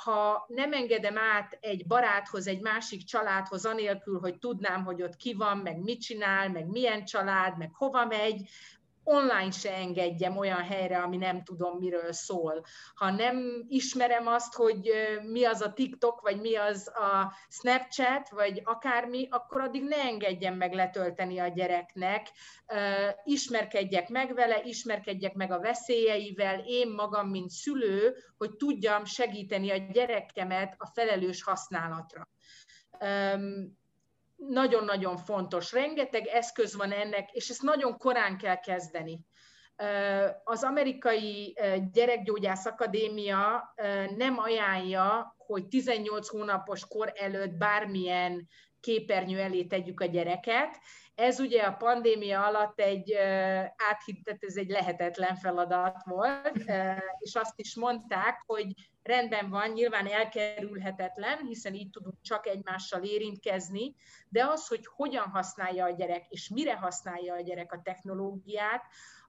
[0.03, 5.33] Ha nem engedem át egy baráthoz, egy másik családhoz, anélkül, hogy tudnám, hogy ott ki
[5.33, 8.49] van, meg mit csinál, meg milyen család, meg hova megy,
[9.07, 12.63] online se engedjem olyan helyre, ami nem tudom, miről szól.
[12.95, 14.91] Ha nem ismerem azt, hogy
[15.23, 20.55] mi az a TikTok, vagy mi az a Snapchat, vagy akármi, akkor addig ne engedjem
[20.55, 22.27] meg letölteni a gyereknek.
[23.23, 29.77] Ismerkedjek meg vele, ismerkedjek meg a veszélyeivel, én magam, mint szülő, hogy tudjam segíteni a
[29.91, 32.27] gyerekemet a felelős használatra
[34.37, 35.71] nagyon-nagyon fontos.
[35.71, 39.19] Rengeteg eszköz van ennek, és ezt nagyon korán kell kezdeni.
[40.43, 41.57] Az amerikai
[41.91, 43.73] gyerekgyógyász akadémia
[44.17, 48.47] nem ajánlja, hogy 18 hónapos kor előtt bármilyen
[48.79, 50.77] képernyő elé tegyük a gyereket.
[51.15, 53.13] Ez ugye a pandémia alatt egy
[53.91, 56.63] áthittet, ez egy lehetetlen feladat volt,
[57.19, 58.67] és azt is mondták, hogy
[59.07, 63.95] rendben van, nyilván elkerülhetetlen, hiszen így tudunk csak egymással érintkezni,
[64.29, 68.83] de az, hogy hogyan használja a gyerek, és mire használja a gyerek a technológiát,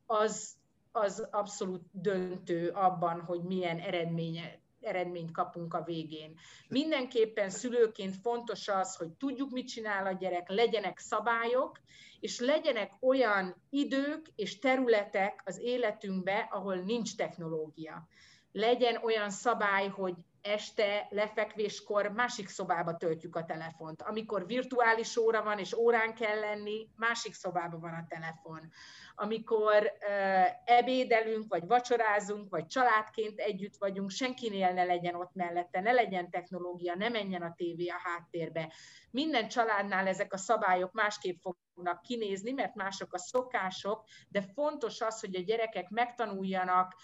[0.06, 0.56] az,
[0.92, 6.38] az abszolút döntő abban, hogy milyen eredménye, eredményt kapunk a végén.
[6.68, 11.80] Mindenképpen szülőként fontos az, hogy tudjuk, mit csinál a gyerek, legyenek szabályok,
[12.20, 18.08] és legyenek olyan idők és területek az életünkbe, ahol nincs technológia
[18.52, 24.02] legyen olyan szabály, hogy este lefekvéskor másik szobába töltjük a telefont.
[24.02, 28.70] Amikor virtuális óra van, és órán kell lenni, másik szobában van a telefon.
[29.14, 35.92] Amikor uh, ebédelünk, vagy vacsorázunk, vagy családként együtt vagyunk, senkinél ne legyen ott mellette, ne
[35.92, 38.72] legyen technológia, ne menjen a tévé a háttérbe.
[39.10, 45.00] Minden családnál ezek a szabályok másképp fog fognak kinézni, mert mások a szokások, de fontos
[45.00, 46.94] az, hogy a gyerekek megtanuljanak,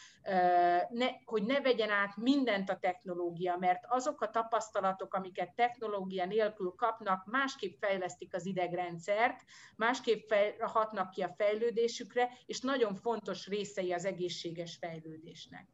[1.25, 7.27] hogy ne vegyen át mindent a technológia, mert azok a tapasztalatok, amiket technológia nélkül kapnak,
[7.27, 9.41] másképp fejlesztik az idegrendszert,
[9.77, 15.69] másképp hatnak ki a fejlődésükre, és nagyon fontos részei az egészséges fejlődésnek.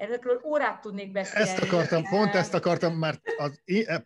[0.00, 1.48] Ezekről órát tudnék beszélni.
[1.48, 3.62] Ezt akartam, pont ezt akartam, mert az,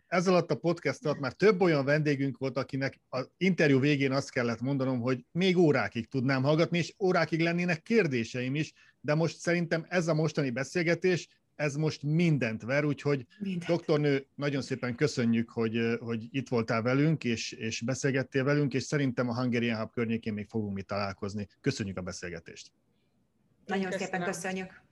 [0.07, 4.31] ez alatt a podcast alatt már több olyan vendégünk volt, akinek az interjú végén azt
[4.31, 9.85] kellett mondanom, hogy még órákig tudnám hallgatni, és órákig lennének kérdéseim is, de most szerintem
[9.89, 13.65] ez a mostani beszélgetés, ez most mindent ver, úgyhogy mindent.
[13.65, 19.29] doktornő, nagyon szépen köszönjük, hogy, hogy itt voltál velünk, és, és beszélgettél velünk, és szerintem
[19.29, 21.47] a Hungarian Hub környékén még fogunk mi találkozni.
[21.61, 22.71] Köszönjük a beszélgetést.
[23.65, 24.07] Nagyon Köszönöm.
[24.07, 24.84] szépen köszönjük.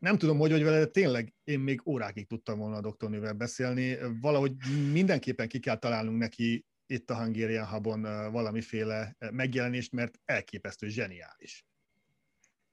[0.00, 3.98] Nem tudom, hogy vagy vele, tényleg én még órákig tudtam volna a doktornővel beszélni.
[4.20, 4.52] Valahogy
[4.92, 11.64] mindenképpen ki kell találnunk neki itt a Hungarian Hubon valamiféle megjelenést, mert elképesztő zseniális.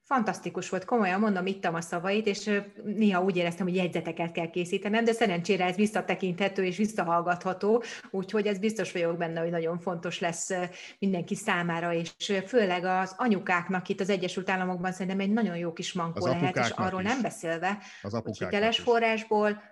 [0.08, 2.50] Fantasztikus volt, komolyan mondom, ittam a szavait, és
[2.84, 8.58] néha úgy éreztem, hogy jegyzeteket kell készítenem, de szerencsére ez visszatekinthető és visszahallgatható, úgyhogy ez
[8.58, 10.50] biztos vagyok benne, hogy nagyon fontos lesz
[10.98, 15.92] mindenki számára, és főleg az anyukáknak itt az Egyesült Államokban szerintem egy nagyon jó kis
[15.92, 17.08] mankó lehet, és arról is.
[17.08, 19.62] nem beszélve, az hogy hiteles forrásból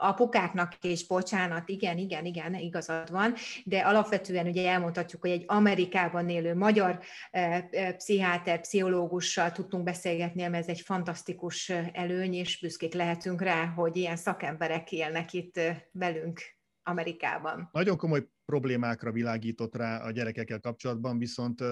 [0.00, 3.34] apukáknak és bocsánat, igen, igen, igen, igazad van,
[3.64, 10.42] de alapvetően ugye elmondhatjuk, hogy egy Amerikában élő magyar eh, eh, pszichiáter, pszichológussal tudtunk beszélgetni,
[10.42, 15.60] mert ez egy fantasztikus eh, előny, és büszkék lehetünk rá, hogy ilyen szakemberek élnek itt
[15.92, 16.57] velünk
[16.88, 17.68] Amerikában.
[17.72, 21.64] Nagyon komoly problémákra világított rá a gyerekekkel kapcsolatban, viszont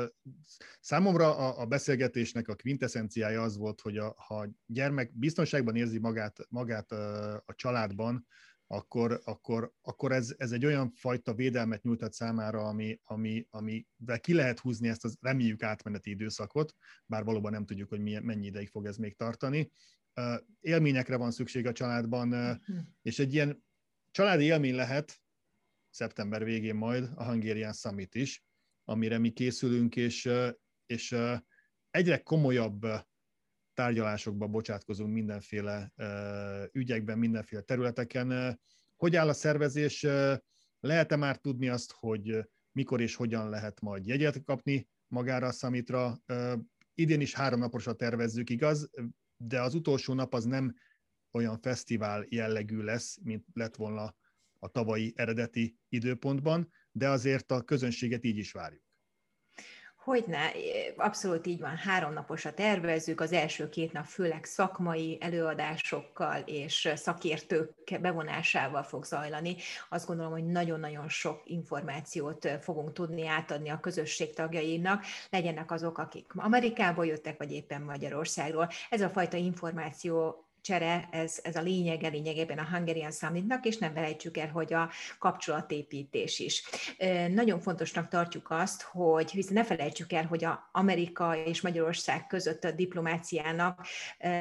[0.81, 5.99] számomra a, a beszélgetésnek a quintessenciája az volt, hogy a, ha a gyermek biztonságban érzi
[5.99, 6.93] magát, magát
[7.45, 8.27] a családban,
[8.67, 14.35] akkor, akkor, akkor ez, ez egy olyan fajta védelmet nyújtott számára, ami, ami, amivel ki
[14.35, 16.75] lehet húzni ezt az reméljük átmeneti időszakot,
[17.07, 19.71] bár valóban nem tudjuk, hogy milyen, mennyi ideig fog ez még tartani.
[20.61, 22.79] Élményekre van szükség a családban, mhm.
[23.03, 23.65] és egy ilyen
[24.17, 25.21] családi élmény lehet,
[25.91, 28.45] szeptember végén majd a Hungarian Summit is,
[28.85, 30.31] amire mi készülünk, és,
[30.87, 31.17] és
[31.91, 32.87] egyre komolyabb
[33.75, 35.93] tárgyalásokba bocsátkozunk mindenféle
[36.73, 38.61] ügyekben, mindenféle területeken.
[38.97, 40.07] Hogy áll a szervezés?
[40.81, 46.19] Lehet-e már tudni azt, hogy mikor és hogyan lehet majd jegyet kapni magára a summitra?
[46.95, 48.91] Idén is három naposra tervezzük, igaz?
[49.37, 50.75] De az utolsó nap az nem
[51.37, 54.15] olyan fesztivál jellegű lesz, mint lett volna
[54.59, 58.85] a tavalyi eredeti időpontban, de azért a közönséget így is várjuk.
[60.07, 60.53] Hogyne,
[60.97, 68.83] abszolút így van, háromnaposra tervezzük, az első két nap főleg szakmai előadásokkal és szakértők bevonásával
[68.83, 69.57] fog zajlani.
[69.89, 76.27] Azt gondolom, hogy nagyon-nagyon sok információt fogunk tudni átadni a közösség tagjainak, legyenek azok, akik
[76.35, 78.69] Amerikából jöttek, vagy éppen Magyarországról.
[78.91, 83.95] Ez a fajta információ csere, ez, ez a lényege lényegében a Hungarian Summitnak, és nem
[83.95, 86.65] felejtsük el, hogy a kapcsolatépítés is.
[87.29, 92.65] Nagyon fontosnak tartjuk azt, hogy hiszen ne felejtsük el, hogy a Amerika és Magyarország között
[92.65, 93.87] a diplomáciának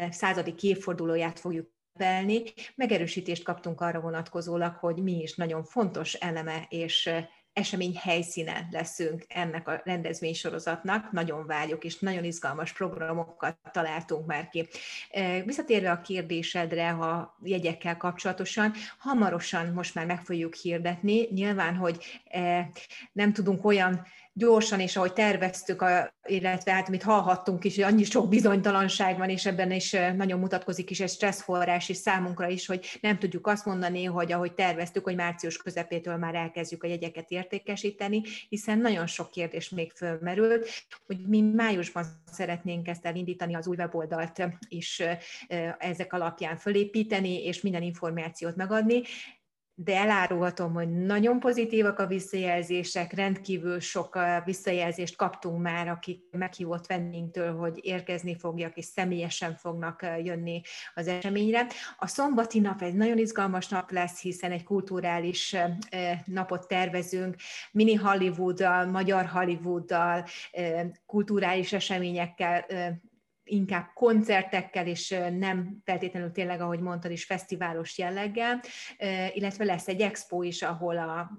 [0.10, 2.44] századik évfordulóját fogjuk Belni.
[2.76, 7.10] Megerősítést kaptunk arra vonatkozólag, hogy mi is nagyon fontos eleme és
[7.56, 11.12] esemény helyszíne leszünk ennek a rendezvénysorozatnak.
[11.12, 14.68] Nagyon várjuk, és nagyon izgalmas programokat találtunk már ki.
[15.46, 21.28] Visszatérve a kérdésedre, ha jegyekkel kapcsolatosan, hamarosan most már meg fogjuk hirdetni.
[21.32, 22.22] Nyilván, hogy
[23.12, 24.06] nem tudunk olyan
[24.38, 29.30] gyorsan, és ahogy terveztük, a, illetve hát amit hallhattunk is, hogy annyi sok bizonytalanság van,
[29.30, 33.66] és ebben is nagyon mutatkozik is egy stresszforrás is számunkra is, hogy nem tudjuk azt
[33.66, 39.32] mondani, hogy ahogy terveztük, hogy március közepétől már elkezdjük a jegyeket értékesíteni, hiszen nagyon sok
[39.32, 40.68] kérdés még fölmerült,
[41.06, 45.02] hogy mi májusban szeretnénk ezt elindítani, az új weboldalt is
[45.78, 49.02] ezek alapján fölépíteni, és minden információt megadni
[49.78, 57.56] de elárulhatom, hogy nagyon pozitívak a visszajelzések, rendkívül sok visszajelzést kaptunk már, akik meghívott vendénktől,
[57.56, 60.62] hogy érkezni fogjak, és személyesen fognak jönni
[60.94, 61.68] az eseményre.
[61.98, 65.56] A szombati nap egy nagyon izgalmas nap lesz, hiszen egy kulturális
[66.26, 67.36] napot tervezünk,
[67.72, 70.26] mini Hollywooddal, magyar Hollywooddal,
[71.06, 72.66] kulturális eseményekkel
[73.46, 78.62] inkább koncertekkel, és nem feltétlenül tényleg, ahogy mondtad is, fesztiválos jelleggel,
[79.34, 81.32] illetve lesz egy expo is, ahol a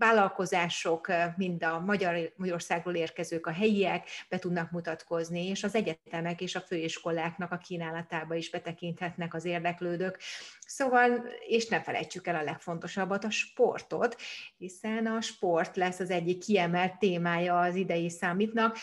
[0.00, 6.54] vállalkozások, mind a Magyar, Magyarországról érkezők, a helyiek be tudnak mutatkozni, és az egyetemek és
[6.54, 10.18] a főiskoláknak a kínálatába is betekinthetnek az érdeklődők.
[10.66, 14.16] Szóval, és ne felejtsük el a legfontosabbat, a sportot,
[14.56, 18.76] hiszen a sport lesz az egyik kiemelt témája az idei számítnak.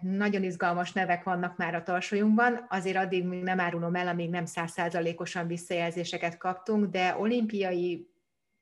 [0.00, 4.44] Nagyon izgalmas nevek vannak már a tarsolyunkban, azért addig még nem árulom el, amíg nem
[4.44, 8.10] százszázalékosan visszajelzéseket kaptunk, de olimpiai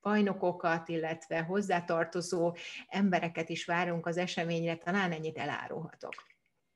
[0.00, 2.56] bajnokokat, illetve hozzátartozó
[2.88, 6.14] embereket is várunk az eseményre, talán ennyit elárulhatok.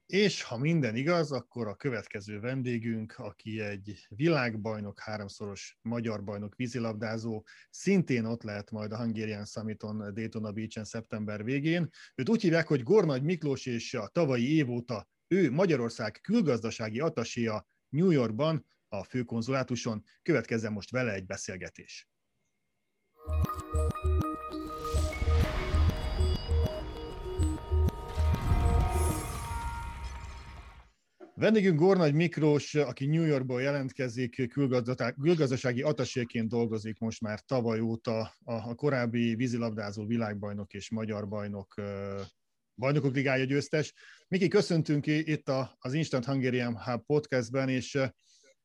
[0.07, 7.45] És ha minden igaz, akkor a következő vendégünk, aki egy világbajnok, háromszoros magyar bajnok vízilabdázó,
[7.71, 11.91] szintén ott lehet majd a Hungarian Summiton Daytona Beach-en szeptember végén.
[12.15, 17.69] Őt úgy hívják, hogy Gornagy Miklós, és a tavalyi év óta ő Magyarország külgazdasági ataséja
[17.89, 20.05] New Yorkban, a főkonzulátuson.
[20.23, 22.09] Következzen most vele egy beszélgetés.
[31.37, 34.49] Vendégünk Gornagy Miklós, aki New Yorkból jelentkezik,
[35.21, 41.75] külgazdasági ataséként dolgozik most már tavaly óta a, korábbi vízilabdázó világbajnok és magyar bajnok
[42.75, 43.95] bajnokok ligája győztes.
[44.29, 47.99] Miki, köszöntünk itt az Instant Hungarian Hub podcastben, és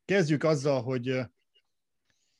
[0.05, 1.19] kezdjük azzal, hogy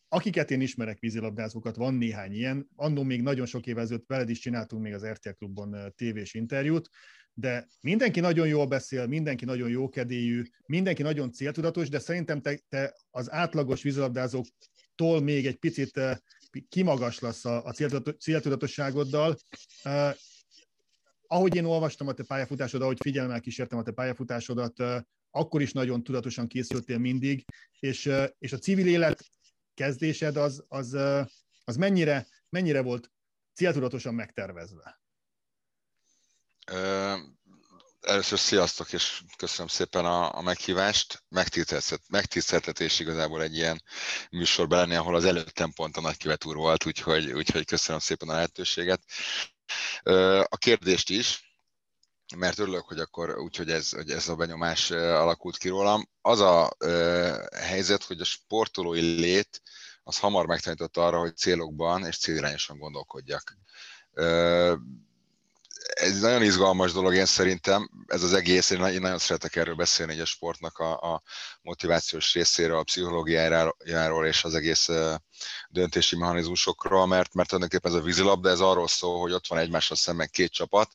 [0.09, 4.39] akiket én ismerek vízilabdázókat, van néhány ilyen, annó még nagyon sok éve ezelőtt veled is
[4.39, 6.89] csináltunk még az RTL Klubban tévés interjút,
[7.33, 12.95] de mindenki nagyon jól beszél, mindenki nagyon jókedélyű, mindenki nagyon céltudatos, de szerintem te, te
[13.11, 15.99] az átlagos vízilabdázóktól még egy picit
[16.69, 17.71] kimagaslasz a, a
[18.19, 19.37] céltudatosságoddal.
[21.27, 24.83] Ahogy én olvastam a te pályafutásodat, ahogy figyelmel kísértem a te pályafutásodat,
[25.31, 27.45] akkor is nagyon tudatosan készültél mindig,
[27.79, 29.23] és, és a civil élet
[29.79, 30.93] kezdésed az, az,
[31.63, 33.11] az mennyire, mennyire volt
[33.53, 35.01] céltudatosan megtervezve?
[38.01, 41.23] Először sziasztok, és köszönöm szépen a, a meghívást.
[42.07, 43.83] Megtiszteltetés igazából egy ilyen
[44.29, 48.33] műsorban lenni, ahol az előttem pont a nagykövet úr volt, úgyhogy, úgyhogy köszönöm szépen a
[48.33, 49.01] lehetőséget.
[50.43, 51.48] A kérdést is,
[52.37, 56.09] mert örülök, hogy akkor úgyhogy ez, hogy ez a benyomás alakult ki rólam.
[56.21, 56.71] Az a
[57.55, 59.61] helyzet, hogy a sportolói lét
[60.03, 63.57] az hamar megtanította arra, hogy célokban és célirányosan gondolkodjak
[65.93, 70.19] ez nagyon izgalmas dolog én szerintem, ez az egész, én, nagyon szeretek erről beszélni, egy
[70.19, 71.21] a sportnak a, a
[71.61, 74.89] motivációs részéről, a pszichológiájáról és az egész
[75.69, 79.97] döntési mechanizmusokról, mert, mert tulajdonképpen ez a vízilabda, ez arról szól, hogy ott van egymással
[79.97, 80.91] szemben két csapat,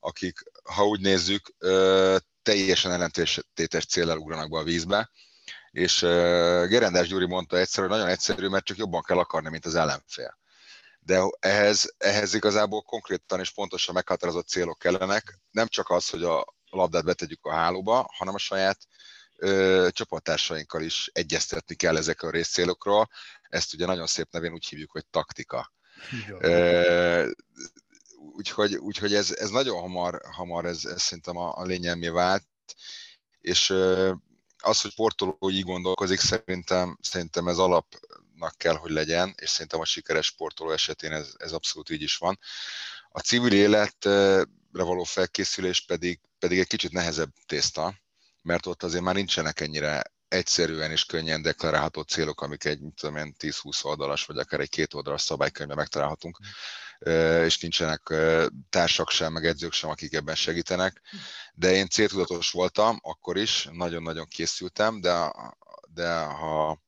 [0.00, 1.54] akik, ha úgy nézzük,
[2.42, 5.10] teljesen ellentétes célral ugranak be a vízbe,
[5.70, 6.00] és
[6.68, 10.38] Gerendás Gyuri mondta egyszer, hogy nagyon egyszerű, mert csak jobban kell akarni, mint az ellenfél
[11.06, 16.44] de ehhez, ehhez igazából konkrétan és pontosan meghatározott célok kellenek, nem csak az, hogy a
[16.70, 18.78] labdát betegyük a hálóba, hanem a saját
[19.36, 23.08] ö, csapattársainkkal is egyeztetni kell ezekről a részcélokról.
[23.42, 25.72] Ezt ugye nagyon szép nevén úgy hívjuk, hogy taktika.
[26.38, 27.30] Ö,
[28.34, 32.46] úgyhogy, úgyhogy ez, ez nagyon hamar, hamar ez, ez szerintem a, a lényelmé vált,
[33.40, 33.70] és
[34.58, 37.86] az, hogy Portoló így gondolkozik, szerintem, szerintem ez alap
[38.34, 42.16] nak kell, hogy legyen, és szerintem a sikeres sportoló esetén ez, ez abszolút így is
[42.16, 42.38] van.
[43.08, 47.94] A civil életre való felkészülés pedig, pedig egy kicsit nehezebb tészta,
[48.42, 53.16] mert ott azért már nincsenek ennyire egyszerűen és könnyen deklarálható célok, amik egy, mit tudom
[53.16, 56.38] én, 10-20 oldalas, vagy akár egy két oldalas szabálykönyvben megtalálhatunk,
[57.44, 58.14] és nincsenek
[58.70, 61.00] társak sem, meg edzők sem, akik ebben segítenek.
[61.54, 65.32] De én céltudatos voltam, akkor is, nagyon-nagyon készültem, de,
[65.94, 66.84] de ha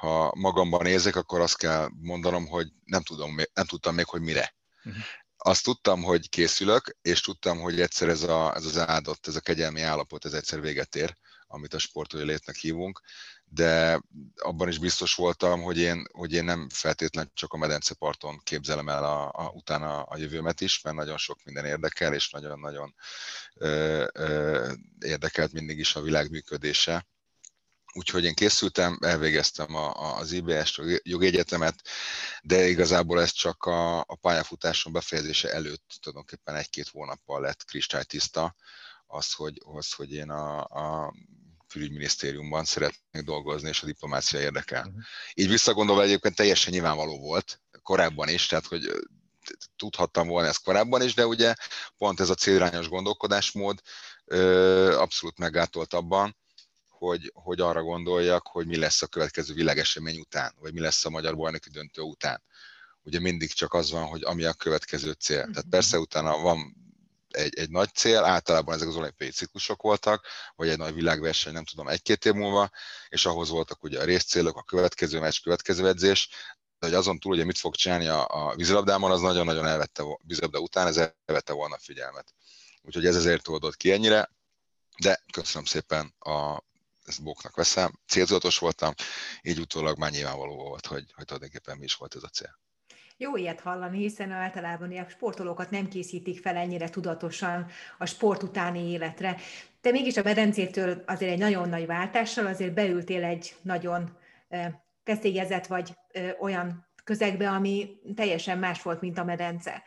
[0.00, 4.54] ha magamban érzek, akkor azt kell mondanom, hogy nem, tudom, nem tudtam még, hogy mire.
[4.84, 5.02] Uh-huh.
[5.36, 9.40] Azt tudtam, hogy készülök, és tudtam, hogy egyszer ez, a, ez az áldott, ez a
[9.40, 11.16] kegyelmi állapot, ez egyszer véget ér,
[11.46, 13.00] amit a sportolói létnek hívunk,
[13.52, 14.00] de
[14.36, 19.04] abban is biztos voltam, hogy én, hogy én nem feltétlenül csak a medenceparton képzelem el
[19.04, 22.94] a, a, utána a jövőmet is, mert nagyon sok minden érdekel, és nagyon-nagyon
[24.98, 27.06] érdekelt mindig is a világ működése.
[27.92, 31.82] Úgyhogy én készültem, elvégeztem a, az IBS-t, a jogegyetemet,
[32.42, 38.54] de igazából ez csak a, a pályafutásom befejezése előtt tulajdonképpen egy-két hónappal lett kristálytiszta.
[39.06, 41.14] Az, hogy, az, hogy én a, a
[41.70, 44.86] külügyminisztériumban szeretnék dolgozni, és a diplomácia érdekel.
[44.86, 45.02] Uh-huh.
[45.34, 48.90] Így visszagondolva egyébként teljesen nyilvánvaló volt, korábban is, tehát hogy
[49.76, 51.54] tudhattam volna ezt korábban is, de ugye
[51.96, 53.80] pont ez a célirányos gondolkodásmód
[54.24, 56.36] ö, abszolút meggátolt abban,
[56.88, 61.10] hogy, hogy arra gondoljak, hogy mi lesz a következő világesemény után, vagy mi lesz a
[61.10, 62.42] magyar bajnoki döntő után.
[63.02, 65.40] Ugye mindig csak az van, hogy ami a következő cél.
[65.40, 65.68] Tehát mhm.
[65.68, 66.79] persze utána van
[67.30, 70.26] egy, egy nagy cél, általában ezek az olimpiai ciklusok voltak,
[70.56, 72.70] vagy egy nagy világverseny, nem tudom, egy-két év múlva,
[73.08, 76.28] és ahhoz voltak ugye a részcélok, a következő meccs, következő edzés,
[76.78, 80.58] de hogy azon túl, hogy mit fog csinálni a, a vízilabdában, az nagyon-nagyon elvette, vízilabda
[80.58, 82.34] után, ez elvette volna a figyelmet.
[82.82, 84.30] Úgyhogy ez ezért oldott ki ennyire,
[85.00, 86.68] de köszönöm szépen a
[87.04, 88.94] ezt bóknak veszem, célzatos voltam,
[89.42, 92.58] így utólag már nyilvánvaló volt, hogy, hogy tulajdonképpen mi is volt ez a cél.
[93.22, 97.66] Jó ilyet hallani, hiszen általában a sportolókat nem készítik fel ennyire tudatosan
[97.98, 99.36] a sport utáni életre.
[99.80, 104.16] Te mégis a medencétől azért egy nagyon nagy váltással azért beültél egy nagyon
[105.04, 105.94] feszélyezett vagy
[106.38, 109.82] olyan közegbe, ami teljesen más volt, mint a medence.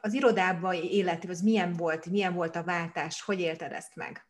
[0.00, 4.26] Az irodában élet, az milyen volt, milyen volt a váltás, hogy élted ezt meg?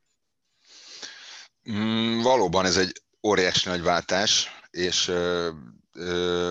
[1.70, 5.50] Mm, valóban ez egy óriási nagy váltás, és ö,
[5.92, 6.50] ö,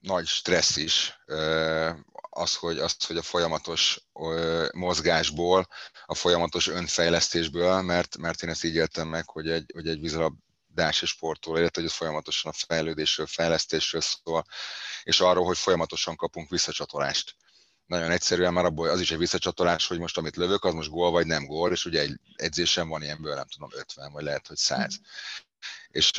[0.00, 1.18] nagy stressz is
[2.30, 4.00] az, hogy, az, hogy a folyamatos
[4.72, 5.68] mozgásból,
[6.06, 11.06] a folyamatos önfejlesztésből, mert, mert én ezt így éltem meg, hogy egy, hogy egy vízilabdási
[11.06, 14.44] sportoló illetve hogy folyamatosan a fejlődésről, fejlesztésről szól,
[15.02, 17.36] és arról, hogy folyamatosan kapunk visszacsatolást
[17.90, 21.10] nagyon egyszerűen már abból az is egy visszacsatolás, hogy most amit lövök, az most gól
[21.10, 24.56] vagy nem gól, és ugye egy edzésem van ilyenből, nem tudom, 50, vagy lehet, hogy
[24.56, 24.98] 100.
[24.98, 25.02] Mm.
[25.90, 26.10] És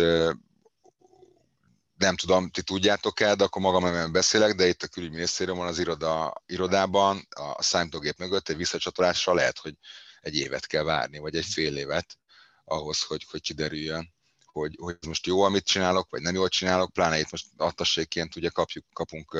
[2.02, 6.34] nem tudom, ti tudjátok-e, de akkor magam nem beszélek, de itt a külügyminisztériumon az iroda,
[6.46, 9.74] irodában a számítógép mögött egy visszacsatolásra lehet, hogy
[10.22, 12.18] egy évet kell várni, vagy egy fél évet
[12.66, 14.14] ahhoz, hogy, hogy kiderüljön,
[14.46, 18.50] hogy, hogy most jó, amit csinálok, vagy nem jól csinálok, pláne itt most attasségként ugye
[18.50, 19.38] kapjuk, kapunk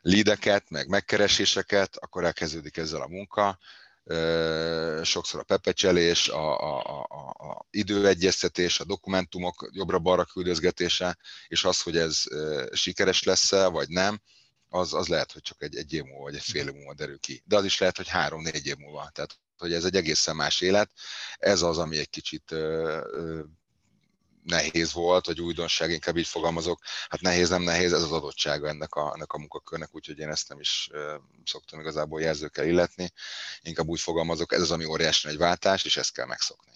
[0.00, 3.58] leadeket, meg megkereséseket, akkor elkezdődik ezzel a munka,
[5.02, 11.96] sokszor a pepecselés, a, a, a, a időegyeztetés, a dokumentumok jobbra-balra küldözgetése, és az, hogy
[11.96, 12.22] ez
[12.72, 14.20] sikeres lesz-e, vagy nem,
[14.68, 17.18] az, az lehet, hogy csak egy, egy év múlva, vagy egy fél év múlva derül
[17.18, 17.42] ki.
[17.44, 19.10] De az is lehet, hogy három-négy év múlva.
[19.12, 20.90] Tehát, hogy ez egy egészen más élet.
[21.36, 22.54] Ez az, ami egy kicsit
[24.46, 26.80] nehéz volt, vagy újdonság, inkább így fogalmazok.
[27.08, 30.48] Hát nehéz, nem nehéz, ez az adottsága ennek a, ennek a munkakörnek, úgyhogy én ezt
[30.48, 30.90] nem is
[31.44, 33.10] szoktam igazából jelzőkkel illetni.
[33.62, 36.72] Inkább úgy fogalmazok, ez az, ami óriási egy váltás, és ezt kell megszokni.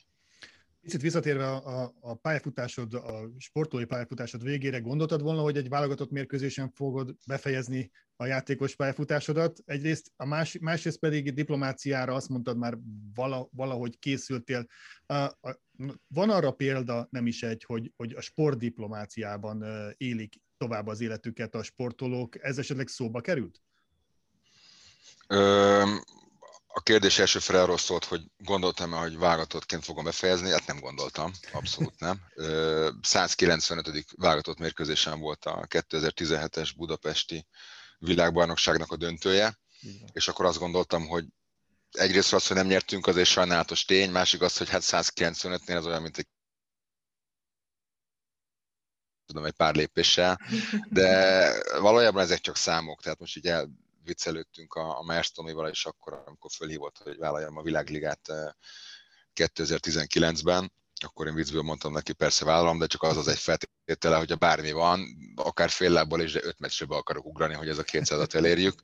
[0.80, 6.70] Picit visszatérve a, a, pályafutásod, a sportolói pályafutásod végére, gondoltad volna, hogy egy válogatott mérkőzésen
[6.70, 9.58] fogod befejezni a játékos pályafutásodat?
[9.64, 12.78] Egyrészt, a más, másrészt pedig diplomáciára azt mondtad már
[13.14, 14.66] vala, valahogy készültél.
[15.06, 15.60] A, a,
[16.08, 19.64] van arra példa, nem is egy, hogy, hogy a sportdiplomáciában
[19.96, 22.44] élik tovább az életüket a sportolók.
[22.44, 23.60] Ez esetleg szóba került?
[26.72, 31.32] A kérdés első fel arról szólt, hogy gondoltam-e, hogy vágatottként fogom befejezni, hát nem gondoltam,
[31.52, 32.20] abszolút nem.
[33.02, 34.04] 195.
[34.16, 37.46] vágatott mérkőzésen volt a 2017-es budapesti
[37.98, 39.58] világbajnokságnak a döntője,
[40.12, 41.24] és akkor azt gondoltam, hogy
[41.90, 45.86] egyrészt az, hogy nem nyertünk, az egy sajnálatos tény, másik az, hogy hát 195-nél az
[45.86, 46.28] olyan, mint egy
[49.26, 50.40] tudom, egy pár lépéssel,
[50.88, 53.70] de valójában ezek csak számok, tehát most így el,
[54.04, 58.20] viccelődtünk a, a Mersz Tomival, és akkor, amikor fölhívott, hogy vállaljam a világligát
[59.34, 60.68] 2019-ben, eh,
[61.02, 64.36] akkor én viccből mondtam neki, persze vállalom, de csak az az egy feltétele, hogy a
[64.36, 67.84] bármi van, akár fél lábbal is, de öt meccsre be akarok ugrani, hogy ez a
[67.84, 68.82] 200-at elérjük.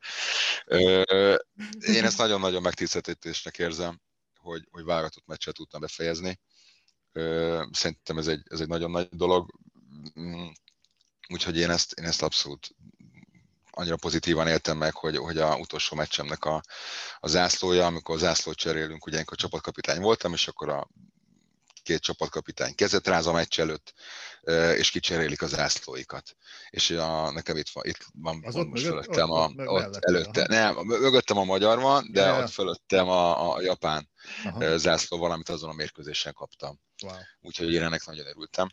[1.79, 4.01] Én ezt nagyon-nagyon megtiszteltetésnek érzem,
[4.37, 6.41] hogy, hogy válogatott meccset tudtam befejezni.
[7.71, 9.61] Szerintem ez egy, ez egy nagyon nagy dolog,
[10.21, 10.47] mm,
[11.29, 12.69] úgyhogy én ezt, én ezt abszolút
[13.79, 16.62] annyira pozitívan éltem meg, hogy, hogy a utolsó meccsemnek a,
[17.18, 20.89] a zászlója, amikor a zászlót cserélünk, ugye a csapatkapitány voltam, és akkor a
[21.83, 23.95] két csapatkapitány kezet ráz a meccs előtt,
[24.77, 26.37] és kicserélik az zászlóikat.
[26.70, 29.87] És a, nekem itt van, itt van az ott most mögött, fölöttem, ott, a, ott,
[29.87, 34.09] ott előtte, nem, mögöttem a magyar van, de ja, ott fölöttem a, a japán
[34.45, 34.77] Aha.
[34.77, 36.81] zászló, valamit azon a mérkőzésen kaptam.
[37.03, 37.14] Wow.
[37.41, 38.68] Úgyhogy én ennek nagyon örültem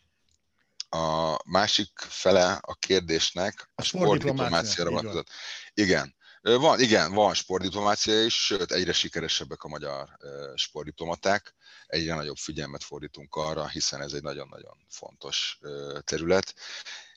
[0.94, 5.28] a másik fele a kérdésnek a, sportdiplomáciára vonatkozott.
[5.74, 6.16] Igen.
[6.42, 10.18] Van, igen, van sportdiplomácia is, sőt egyre sikeresebbek a magyar
[10.56, 15.60] sportdiplomaták, egyre nagyobb figyelmet fordítunk arra, hiszen ez egy nagyon-nagyon fontos
[16.04, 16.54] terület,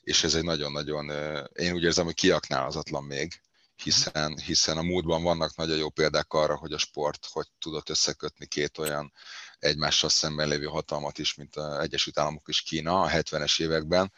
[0.01, 1.09] és ez egy nagyon-nagyon,
[1.53, 3.41] én úgy érzem, hogy kiaknálazatlan még,
[3.75, 8.45] hiszen, hiszen a múltban vannak nagyon jó példák arra, hogy a sport hogy tudott összekötni
[8.45, 9.13] két olyan
[9.59, 14.11] egymással szemben lévő hatalmat is, mint az Egyesült Államok és Kína a 70-es években,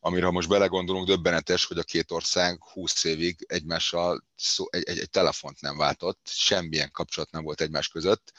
[0.00, 4.98] amire ha most belegondolunk, döbbenetes, hogy a két ország 20 évig egymással szó, egy, egy,
[4.98, 8.32] egy telefont nem váltott, semmilyen kapcsolat nem volt egymás között.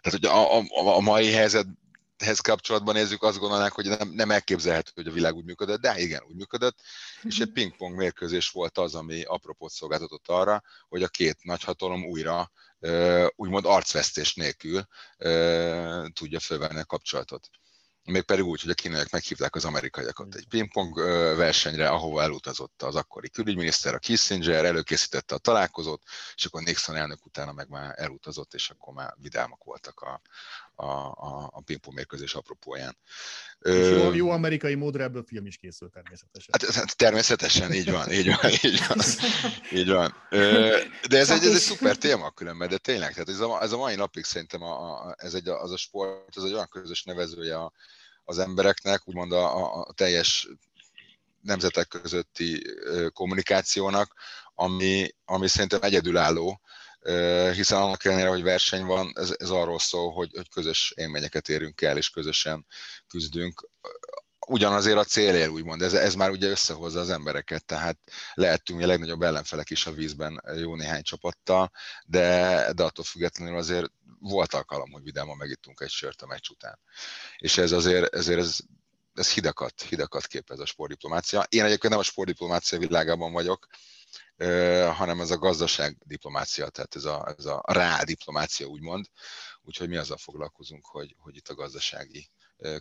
[0.00, 4.90] Tehát, hogy a, a, a mai helyzethez kapcsolatban nézzük, azt gondolnánk, hogy nem, nem elképzelhető,
[4.94, 6.78] hogy a világ úgy működött, de igen, úgy működött,
[7.22, 12.50] és egy pingpong mérkőzés volt az, ami apropót szolgáltatott arra, hogy a két nagyhatalom újra
[13.36, 14.86] úgymond arcvesztés nélkül
[16.12, 17.50] tudja fölvenni a kapcsolatot.
[18.04, 20.94] Még pedig úgy, hogy a kínaiak meghívták az amerikaiakat egy pingpong
[21.36, 26.02] versenyre, ahova elutazott az akkori külügyminiszter, a Kissinger, előkészítette a találkozót,
[26.34, 30.20] és akkor Nixon elnök utána meg már elutazott, és akkor már vidámak voltak a,
[30.80, 32.96] a, a, a pingpong mérkőzés apropóján.
[33.60, 36.50] jó, jó amerikai módra ebből film is készült természetesen.
[36.52, 38.98] Hát, hát természetesen, így van, így van, így van.
[39.72, 40.14] Így van.
[41.08, 43.76] De ez egy, ez egy szuper téma különben, de tényleg, tehát ez a, ez a
[43.76, 47.56] mai napig szerintem a, a, ez egy, az a sport, ez egy olyan közös nevezője
[47.56, 47.72] a,
[48.24, 50.48] az embereknek, úgymond a, a teljes
[51.40, 52.62] nemzetek közötti
[53.12, 54.14] kommunikációnak,
[54.54, 56.60] ami, ami szerintem egyedülálló,
[57.54, 61.80] hiszen annak ellenére, hogy verseny van, ez, ez arról szól, hogy, hogy közös élményeket érünk
[61.80, 62.66] el, és közösen
[63.08, 63.68] küzdünk.
[64.46, 67.98] Ugyanazért a célért, úgymond, ez, ez már ugye összehozza az embereket, tehát
[68.34, 71.70] lehetünk a legnagyobb ellenfelek is a vízben jó néhány csapattal,
[72.04, 76.78] de, de attól függetlenül azért volt alkalom, hogy vidáman megittunk egy sört a meccs után.
[77.38, 78.58] És ez azért, ezért ez,
[79.14, 81.46] ez hidakat, hidakat képez a sportdiplomácia.
[81.48, 83.66] Én egyébként nem a sportdiplomácia világában vagyok,
[84.94, 89.06] hanem ez a gazdaság diplomácia, tehát ez a, ez a rá diplomácia úgymond,
[89.62, 92.30] úgyhogy mi azzal foglalkozunk, hogy, hogy itt a gazdasági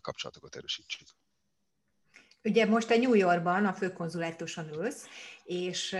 [0.01, 1.07] kapcsolatokat erősítsük.
[2.43, 5.07] Ugye most a New Yorkban a főkonzulátuson ülsz,
[5.43, 5.95] és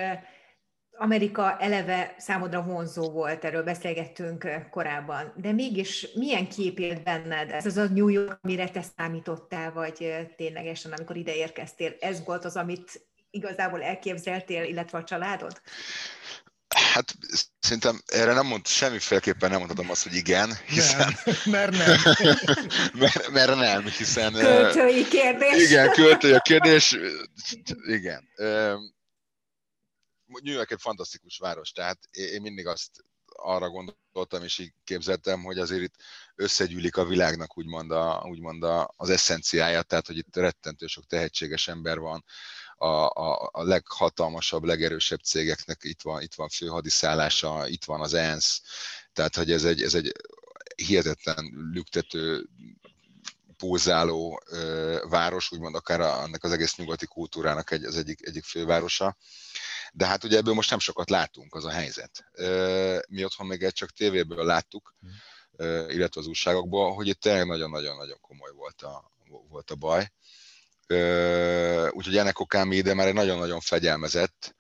[0.92, 7.52] Amerika eleve számodra vonzó volt, erről beszélgettünk korábban, de mégis milyen kép élt benned?
[7.52, 12.46] Ez az a New York, amire te számítottál, vagy ténylegesen, amikor ide érkeztél, ez volt
[12.46, 15.62] az, amit igazából elképzeltél, illetve a családod?
[16.76, 17.16] Hát
[17.60, 21.18] szerintem erre nem mond, semmiféleképpen nem mondhatom azt, hogy igen, hiszen...
[21.26, 21.98] Nem, mert nem.
[23.00, 24.34] mert, mert nem, hiszen...
[24.34, 25.70] Költői kérdés.
[25.70, 26.98] Igen, költői a kérdés.
[27.86, 28.30] Igen.
[30.26, 32.90] New York egy fantasztikus város, tehát én mindig azt
[33.36, 35.96] arra gondoltam, és így képzeltem, hogy azért itt
[36.36, 41.68] összegyűlik a világnak úgymond, a, úgymond a, az eszenciája, tehát hogy itt rettentő sok tehetséges
[41.68, 42.26] ember van,
[42.82, 48.62] a, a, a leghatalmasabb, legerősebb cégeknek itt van, itt van főhadiszállása, itt van az ENSZ,
[49.14, 50.12] tehát hogy ez egy, ez egy
[50.76, 52.50] hihetetlen lüktető
[53.58, 58.44] pulzáló ö, város, úgymond akár a, annak az egész nyugati kultúrának egy, az egyik, egyik
[58.44, 59.18] fővárosa.
[59.94, 62.26] De hát ugye ebből most nem sokat látunk, az a helyzet.
[62.32, 64.96] Ö, mi otthon még egy csak tévéből láttuk,
[65.56, 69.12] ö, illetve az újságokból, hogy itt tényleg nagyon-nagyon-nagyon komoly volt a,
[69.50, 70.12] volt a baj.
[71.90, 74.56] Úgyhogy ennek okán mi ide már egy nagyon-nagyon fegyelmezett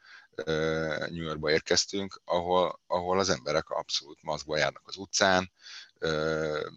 [1.09, 5.51] New Yorkba érkeztünk, ahol, ahol az emberek abszolút maszkba járnak az utcán,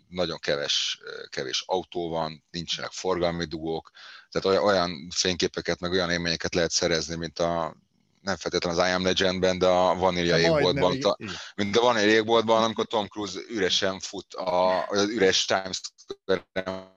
[0.09, 3.91] nagyon keves, kevés autó van, nincsenek forgalmi dugók,
[4.31, 7.77] tehát olyan, fényképeket, meg olyan élményeket lehet szerezni, mint a
[8.21, 11.17] nem feltétlenül az I Am Legend-ben, de a Vanilla égboltban, a,
[11.55, 16.92] mint a Vanilla égboltban, amikor Tom Cruise üresen fut a, az üres Times Square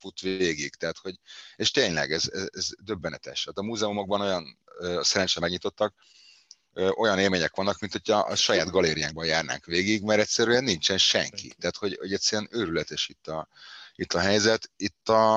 [0.00, 0.74] fut végig.
[0.74, 1.18] Tehát, hogy,
[1.56, 3.44] és tényleg ez, ez, ez döbbenetes.
[3.44, 4.58] Hát a múzeumokban olyan
[5.00, 5.94] szerencsére megnyitottak,
[6.74, 11.54] olyan élmények vannak, mint hogyha a saját galériánkban járnánk végig, mert egyszerűen nincsen senki.
[11.58, 13.48] Tehát, hogy, hogy egyszerűen őrületes itt a,
[13.94, 14.70] itt a helyzet.
[14.76, 15.36] Itt a,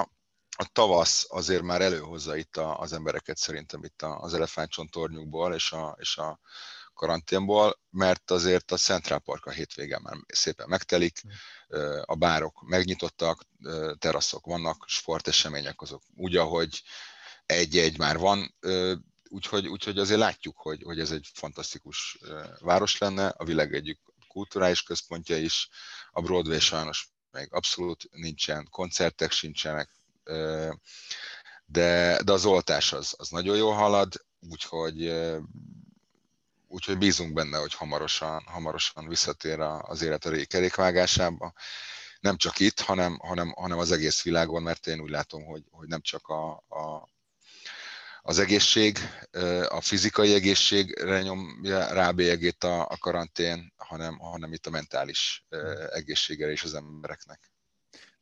[0.57, 5.97] a tavasz azért már előhozza itt a, az embereket szerintem itt az elefántcsontornyukból és a,
[5.99, 6.39] és a
[7.03, 11.21] karanténból, mert azért a Central Park a hétvégen már szépen megtelik,
[12.05, 13.43] a bárok megnyitottak,
[13.97, 16.83] teraszok vannak, sportesemények azok úgy, ahogy
[17.45, 18.55] egy-egy már van,
[19.29, 22.17] úgyhogy, úgyhogy azért látjuk, hogy, hogy ez egy fantasztikus
[22.59, 25.69] város lenne, a világ egyik kulturális központja is,
[26.11, 29.89] a Broadway sajnos még abszolút nincsen, koncertek sincsenek,
[31.65, 35.13] de, de az oltás az, az nagyon jól halad, úgyhogy
[36.73, 41.53] úgyhogy bízunk benne, hogy hamarosan, hamarosan visszatér az élet a kerékvágásába.
[42.19, 45.87] Nem csak itt, hanem, hanem, hanem az egész világon, mert én úgy látom, hogy, hogy
[45.87, 47.09] nem csak a, a,
[48.21, 48.97] az egészség,
[49.67, 55.45] a fizikai egészségre nyomja rá bélyegét a, a karantén, hanem, hanem itt a mentális
[55.89, 57.51] egészségre is az embereknek.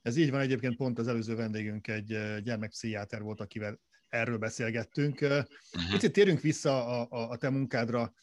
[0.02, 3.80] Ez így van, egyébként pont az előző vendégünk egy gyermekpszichiáter volt, akivel
[4.10, 5.22] erről beszélgettünk.
[5.22, 5.46] Uh-huh.
[5.92, 8.14] Picit térünk vissza a, a, a te munkádra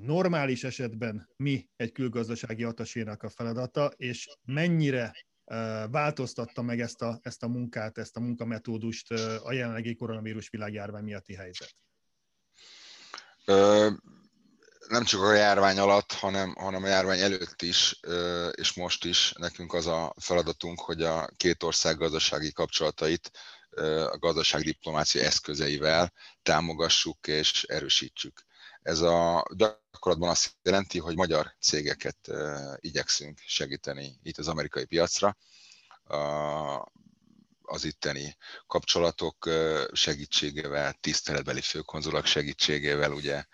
[0.00, 5.12] normális esetben mi egy külgazdasági atasénak a feladata, és mennyire
[5.90, 9.10] változtatta meg ezt a, ezt a munkát, ezt a munkametódust
[9.42, 11.74] a jelenlegi koronavírus világjárvány miatti helyzet?
[13.44, 13.90] Ö,
[14.88, 18.00] nem csak a járvány alatt, hanem, hanem a járvány előtt is,
[18.50, 23.30] és most is nekünk az a feladatunk, hogy a két ország gazdasági kapcsolatait
[24.10, 26.12] a gazdaságdiplomácia eszközeivel
[26.42, 28.44] támogassuk és erősítsük.
[28.82, 32.16] Ez a gyakorlatban azt jelenti, hogy magyar cégeket
[32.76, 35.36] igyekszünk segíteni itt az amerikai piacra,
[37.62, 39.48] az itteni kapcsolatok
[39.92, 43.44] segítségével, tiszteletbeli főkonzulak segítségével, ugye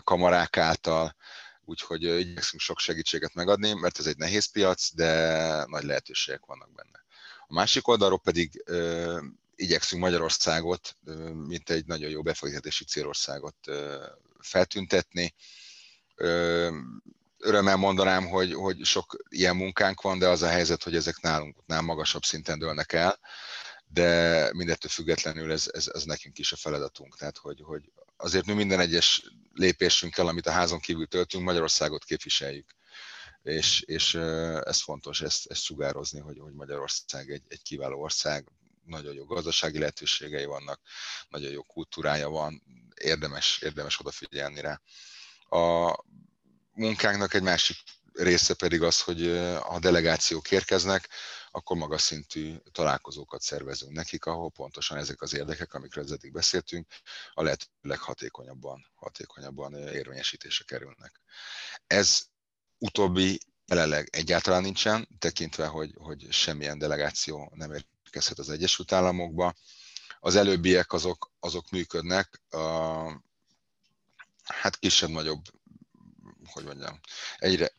[0.00, 1.16] kamarák által,
[1.64, 7.04] úgyhogy igyekszünk sok segítséget megadni, mert ez egy nehéz piac, de nagy lehetőségek vannak benne.
[7.46, 8.64] A másik oldalról pedig
[9.54, 10.96] igyekszünk Magyarországot,
[11.46, 13.56] mint egy nagyon jó befektetési célországot
[14.38, 15.34] feltüntetni.
[17.38, 21.66] Örömmel mondanám, hogy, hogy sok ilyen munkánk van, de az a helyzet, hogy ezek nálunk
[21.66, 23.18] nálunk magasabb szinten dőlnek el,
[23.86, 27.16] de mindettől függetlenül ez, ez, ez nekünk is a feladatunk.
[27.16, 32.74] Tehát, hogy, hogy azért mi minden egyes lépésünkkel, amit a házon kívül töltünk, Magyarországot képviseljük.
[33.42, 34.14] És, és
[34.64, 38.48] ez fontos ezt, ezt sugározni, hogy, hogy Magyarország egy, egy kiváló ország,
[38.84, 40.80] nagyon jó gazdasági lehetőségei vannak,
[41.28, 42.62] nagyon jó kultúrája van,
[42.94, 44.80] érdemes, érdemes odafigyelni rá.
[45.48, 45.96] A
[46.72, 47.76] munkánknak egy másik
[48.12, 49.28] része pedig az, hogy
[49.58, 51.08] a delegációk érkeznek,
[51.50, 56.86] akkor magas szintű találkozókat szervezünk nekik, ahol pontosan ezek az érdekek, amikről eddig beszéltünk,
[57.32, 61.20] a lehető leghatékonyabban, hatékonyabban érvényesítése kerülnek.
[61.86, 62.24] Ez
[62.78, 67.72] utóbbi jelenleg egyáltalán nincsen, tekintve, hogy, hogy semmilyen delegáció nem
[68.14, 69.54] érkezhet az Egyesült Államokba.
[70.20, 72.58] Az előbbiek azok, azok működnek, a,
[74.44, 75.42] hát kisebb-nagyobb,
[76.44, 77.00] hogy mondjam,
[77.36, 77.70] egyre,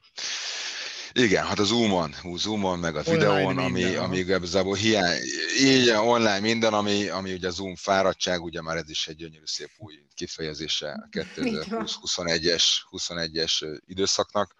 [1.14, 5.20] igen, hát a Zoom-on, Zoom-on, meg a videón, ami, minden, ami igazából hiány,
[5.60, 9.46] így online minden, ami, ami ugye a Zoom fáradtság, ugye már ez is egy gyönyörű
[9.46, 14.56] szép új kifejezése a 2020-21-es 21-es időszaknak,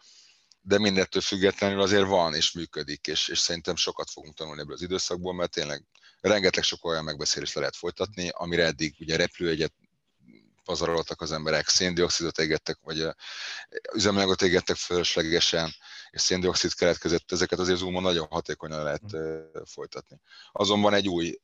[0.68, 4.82] de mindettől függetlenül azért van és működik, és, és szerintem sokat fogunk tanulni ebből az
[4.82, 5.84] időszakból, mert tényleg
[6.22, 9.74] rengeteg sok olyan megbeszélést le lehet folytatni, amire eddig ugye repülőegyet
[10.64, 13.08] pazaroltak az emberek, széndiokszidot égettek, vagy
[13.94, 15.72] üzemanyagot égettek fölöslegesen,
[16.10, 19.42] és széndiokszid keletkezett, ezeket azért zoom nagyon hatékonyan lehet mm.
[19.66, 20.20] folytatni.
[20.52, 21.40] Azonban egy új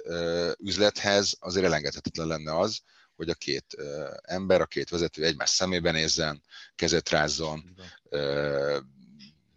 [0.59, 2.82] üzlethez azért elengedhetetlen lenne az,
[3.15, 3.76] hogy a két
[4.22, 6.43] ember, a két vezető egymás szemébe nézzen,
[6.76, 7.76] kezet rázzon,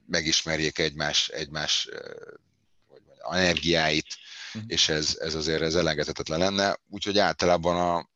[0.07, 1.89] megismerjék egymás, egymás
[2.89, 4.07] hogy mondjam, energiáit,
[4.55, 4.71] uh-huh.
[4.71, 6.79] és ez, ez azért ez elengedhetetlen lenne.
[6.89, 8.09] Úgyhogy általában a,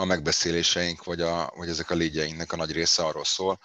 [0.00, 3.60] a megbeszéléseink, vagy, a, vagy ezek a légyeinknek a nagy része arról szól,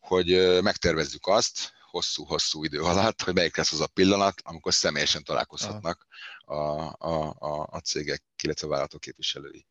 [0.00, 6.06] hogy megtervezzük azt, hosszú-hosszú idő alatt, hogy melyik lesz az a pillanat, amikor személyesen találkozhatnak
[6.44, 9.66] a, a, a, a cégek, illetve a vállalatok képviselői.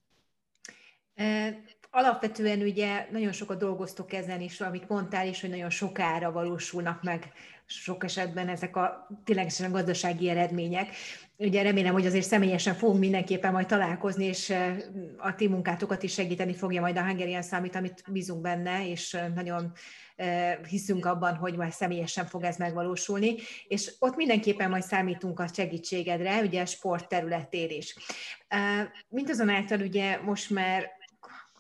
[1.94, 7.32] Alapvetően ugye nagyon sokat dolgoztok ezen is, amit mondtál is, hogy nagyon sokára valósulnak meg
[7.66, 10.88] sok esetben ezek a ténylegesen gazdasági eredmények.
[11.38, 14.54] Ugye remélem, hogy azért személyesen fogunk mindenképpen majd találkozni, és
[15.18, 19.72] a ti munkátokat is segíteni fogja majd a Hungarian Summit, amit bízunk benne, és nagyon
[20.70, 23.36] hiszünk abban, hogy majd személyesen fog ez megvalósulni,
[23.68, 27.96] és ott mindenképpen majd számítunk a segítségedre, ugye a sport területén is.
[29.10, 31.00] Mindazonáltal ugye most már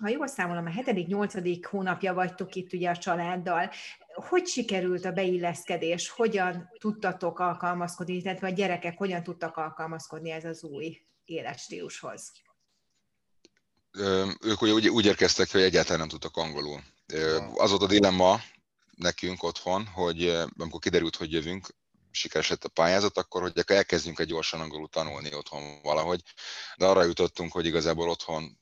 [0.01, 3.71] ha jól számolom, a hetedik, nyolcadik hónapja vagytok itt ugye a családdal.
[4.13, 6.09] Hogy sikerült a beilleszkedés?
[6.09, 12.31] Hogyan tudtatok alkalmazkodni, illetve a gyerekek hogyan tudtak alkalmazkodni ez az új életstílushoz?
[14.41, 16.81] Ők ugye úgy, úgy érkeztek, hogy egyáltalán nem tudtak angolul.
[17.55, 18.39] Az volt a dilemma
[18.95, 21.67] nekünk otthon, hogy amikor kiderült, hogy jövünk,
[22.11, 26.21] sikeres lett a pályázat, akkor hogy elkezdjünk egy gyorsan angolul tanulni otthon valahogy.
[26.77, 28.59] De arra jutottunk, hogy igazából otthon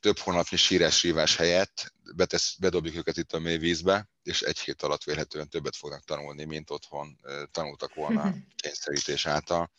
[0.00, 4.82] több hónapnyi sírás rívás helyett betesz, bedobjuk őket itt a mély vízbe, és egy hét
[4.82, 7.18] alatt vélhetően többet fognak tanulni, mint otthon
[7.50, 9.72] tanultak volna kényszerítés által.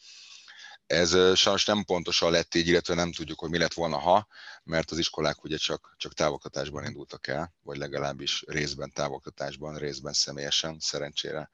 [0.88, 4.28] Ez sajnos nem pontosan lett így, illetve nem tudjuk, hogy mi lett volna, ha,
[4.64, 10.80] mert az iskolák ugye csak, csak távoktatásban indultak el, vagy legalábbis részben távoktatásban, részben személyesen,
[10.80, 11.50] szerencsére.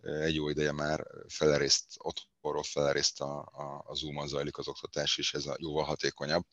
[0.00, 5.34] Egy jó ideje már felerészt otthonról, felerészt a, a, a Zoom-on zajlik az oktatás, és
[5.34, 6.44] ez a jóval hatékonyabb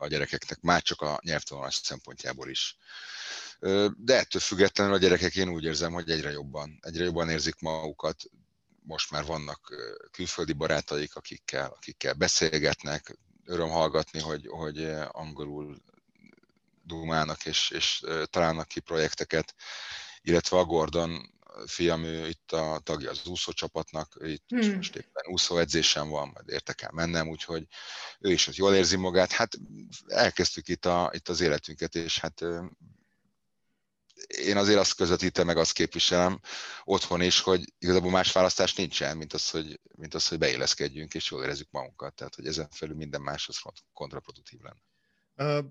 [0.00, 2.76] a gyerekeknek, már csak a nyelvtanulás szempontjából is.
[3.96, 8.22] De ettől függetlenül a gyerekek én úgy érzem, hogy egyre jobban, egyre jobban érzik magukat,
[8.82, 9.74] most már vannak
[10.10, 15.82] külföldi barátaik, akikkel, akikkel beszélgetnek, öröm hallgatni, hogy, hogy angolul
[16.84, 19.54] dumálnak és, és találnak ki projekteket,
[20.22, 24.74] illetve a Gordon fiam, ő itt a tagja az úszócsapatnak, itt hmm.
[24.74, 27.66] most éppen úszóedzésen van, majd értek el mennem, úgyhogy
[28.20, 29.32] ő is ott jól érzi magát.
[29.32, 29.52] Hát
[30.06, 32.44] elkezdtük itt, a, itt az életünket, és hát
[34.26, 36.40] én azért azt közvetítem, meg azt képviselem
[36.84, 41.30] otthon is, hogy igazából más választás nincsen, mint az, hogy, mint az, hogy beilleszkedjünk és
[41.30, 42.14] jól érezzük magunkat.
[42.14, 43.60] Tehát, hogy ezen felül minden más az
[43.92, 44.82] kontraproduktív lenne.
[45.58, 45.64] Uh,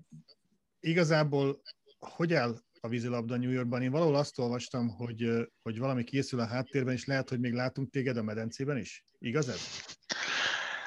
[0.80, 1.62] igazából
[1.98, 3.82] hogy áll a vízilabda New Yorkban.
[3.82, 5.30] Én valahol azt olvastam, hogy,
[5.62, 9.04] hogy valami készül a háttérben, és lehet, hogy még látunk téged a medencében is.
[9.18, 9.60] Igaz ez?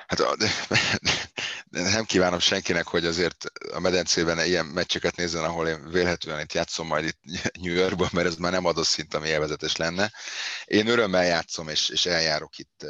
[0.08, 0.22] Hát
[1.70, 6.88] nem kívánom senkinek, hogy azért a medencében ilyen meccseket nézzen, ahol én vélhetően itt játszom
[6.88, 7.20] majd itt
[7.62, 10.12] New Yorkban, mert ez már nem adott szint, ami élvezetes lenne.
[10.66, 12.86] Én örömmel játszom, és, és eljárok itt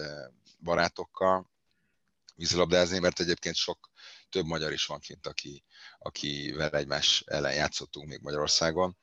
[0.60, 1.51] barátokkal
[2.36, 3.91] vízilabdázni, mert egyébként sok
[4.30, 5.64] több magyar is van kint, aki,
[6.04, 8.97] akivel egymás ellen játszottunk még Magyarországon.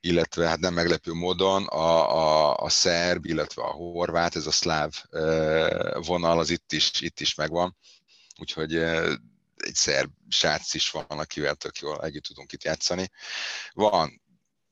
[0.00, 5.02] Illetve hát nem meglepő módon a, a, a szerb, illetve a horvát, ez a szláv
[6.06, 7.76] vonal az itt is, itt is megvan,
[8.38, 8.74] úgyhogy
[9.56, 13.10] egy szerb srác is van, akivel tök jól együtt tudunk itt játszani.
[13.72, 14.22] Van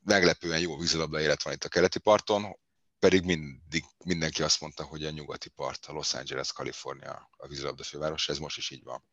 [0.04, 2.58] meglepően jó vízilabda élet van itt a keleti parton,
[2.98, 7.82] pedig mindig, mindenki azt mondta, hogy a nyugati part, a Los Angeles, Kalifornia a vízilabda
[7.82, 9.04] főváros, ez most is így van.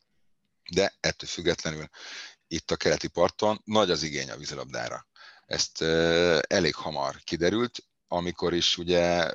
[0.69, 1.89] De ettől függetlenül
[2.51, 5.07] itt a keleti parton nagy az igény a vízilabdára.
[5.45, 5.81] Ezt
[6.47, 9.29] elég hamar kiderült, amikor is ugye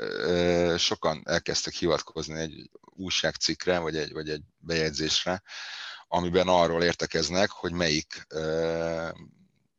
[0.78, 5.42] sokan elkezdtek hivatkozni egy újságcikkre, vagy egy, vagy egy bejegyzésre,
[6.08, 8.26] amiben arról értekeznek, hogy melyik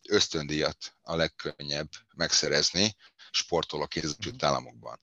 [0.09, 2.95] ösztöndíjat a legkönnyebb megszerezni
[3.31, 5.01] sportolók az Egyesült Államokban.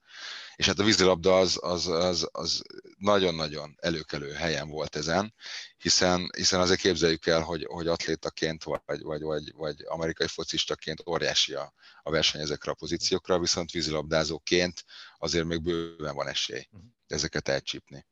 [0.55, 2.61] És hát a vízilabda az, az, az, az
[2.97, 5.33] nagyon-nagyon előkelő helyen volt ezen,
[5.77, 11.53] hiszen, hiszen azért képzeljük el, hogy, hogy atlétaként vagy, vagy, vagy, vagy amerikai focistaként óriási
[11.53, 11.73] a,
[12.03, 14.83] a verseny ezekre a pozíciókra, viszont vízilabdázóként
[15.17, 16.83] azért még bőven van esély mhm.
[17.07, 18.05] ezeket elcsípni.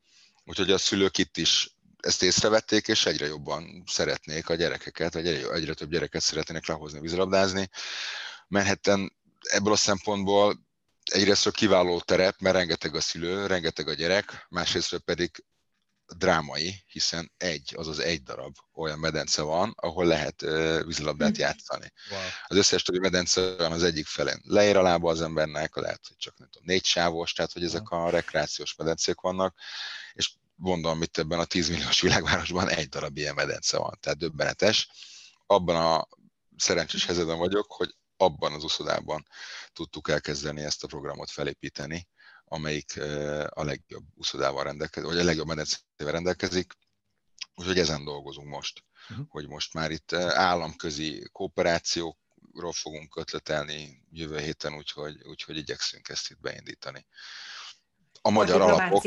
[0.46, 5.52] Úgyhogy a szülők itt is ezt észrevették, és egyre jobban szeretnék a gyerekeket, vagy egyre,
[5.52, 7.70] egyre több gyereket szeretnének lehozni vízilabdázni.
[8.48, 9.18] Manhattan
[9.50, 10.60] ebből a szempontból
[11.12, 15.44] egyrészt kiváló terep, mert rengeteg a szülő, rengeteg a gyerek, másrészt pedig
[16.18, 21.42] drámai, hiszen egy, azaz egy darab olyan medence van, ahol lehet uh, vízilabdát hm.
[21.42, 21.92] játszani.
[22.10, 22.20] Wow.
[22.48, 24.42] Az összes többi medence van az egyik felén.
[24.44, 27.90] Leér a lába az embernek, lehet, hogy csak nem tudom, négy sávos, tehát hogy ezek
[27.90, 29.56] a rekreációs medencék vannak,
[30.14, 34.90] és mondom, itt ebben a 10 milliós világvárosban egy darab ilyen medence van, tehát döbbenetes.
[35.46, 36.08] Abban a
[36.58, 39.28] szerencsés helyzetben vagyok, hogy abban az uszodában
[39.74, 42.08] tudtuk elkezdeni ezt a programot felépíteni,
[42.46, 43.00] amelyik
[43.50, 46.74] a legjobb uszodával rendelkezik, vagy a legjobb medencével rendelkezik,
[47.56, 49.26] úgyhogy ezen dolgozunk most, uh-huh.
[49.30, 56.40] hogy most már itt államközi kooperációkról fogunk ötletelni jövő héten, úgyhogy, úgyhogy igyekszünk ezt itt
[56.40, 57.06] beindítani
[58.26, 59.04] a magyar alapok.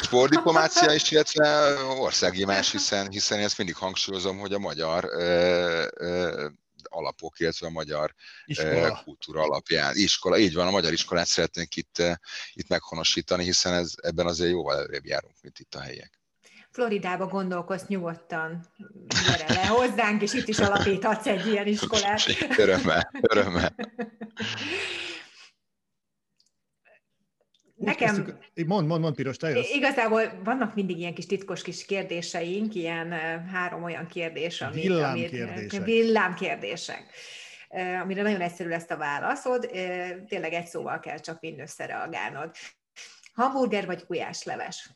[0.00, 6.48] Spordiplomácia is, illetve országimás, hiszen, hiszen ezt mindig hangsúlyozom, hogy a magyar ö, ö,
[6.88, 8.14] alapok, illetve a magyar
[8.44, 9.02] iskola.
[9.04, 9.96] kultúra alapján.
[9.96, 12.02] Iskola, így van, a magyar iskolát szeretnénk itt,
[12.52, 16.20] itt meghonosítani, hiszen ez, ebben azért jóval előrébb járunk, mint itt a helyiek.
[16.70, 18.66] Floridába gondolkozz nyugodtan,
[19.26, 22.20] gyere le hozzánk, és itt is alapíthatsz egy ilyen iskolát.
[22.56, 23.74] Örömmel, örömmel.
[27.76, 28.38] Nekem...
[28.66, 29.74] Mond, mond, mond, Piros, te jössz.
[29.74, 33.10] Igazából vannak mindig ilyen kis titkos kis kérdéseink, ilyen
[33.52, 35.72] három olyan kérdés, ami, villámkérdések.
[35.72, 37.04] Amit, villámkérdések
[38.02, 39.70] amire nagyon egyszerű lesz a válaszod,
[40.26, 42.50] tényleg egy szóval kell csak mind összereagálnod.
[43.32, 44.90] Hamburger vagy gulyásleves?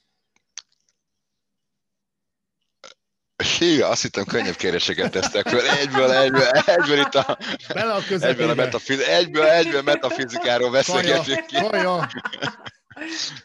[3.58, 5.68] Hű, azt hittem könnyebb kérdéseket tesztek fel.
[5.68, 7.38] Egyből, egyből, egyből itt a...
[7.74, 11.56] Bele a egyből, a metafiz, egyből, egyből metafizikáról beszélgetünk ki.
[11.56, 12.08] Kaja,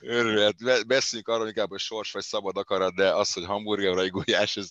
[0.01, 0.87] Örület.
[0.87, 4.69] Beszéljünk arról inkább, hogy sors vagy szabad akarat, de az, hogy hamburger vagy gulyás, ez,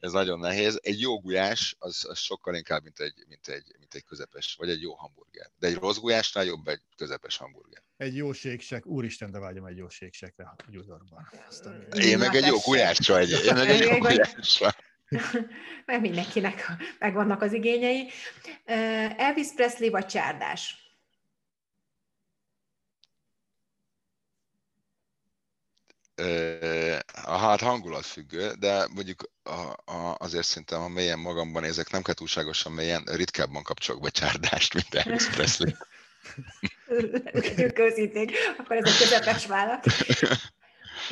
[0.00, 0.78] ez nagyon nehéz.
[0.82, 4.68] Egy jó gulyás, az, az sokkal inkább, mint egy, mint, egy, mint egy közepes, vagy
[4.70, 5.50] egy jó hamburger.
[5.58, 7.82] De egy rossz gulyásnál jobb egy közepes hamburger.
[7.96, 11.30] Egy jó séksek, úristen, de vágyom egy jó séksekre a gyúzorban.
[11.92, 14.74] Én meg egy jó gulyásra, egy, én meg egy jó gulyásra.
[15.86, 18.08] Mert mindenkinek megvannak az igényei.
[19.16, 20.89] Elvis Presley vagy csárdás?
[27.24, 32.14] Hát hangulat függő, de mondjuk a, a, azért szerintem, ha mélyen magamban nézek, nem kell
[32.14, 35.72] túlságosan mélyen, ritkábban kapcsolok be csárdást, mint Elvis Presley.
[37.32, 39.84] Legyünk őszinték, akkor ez a közepes vállalat.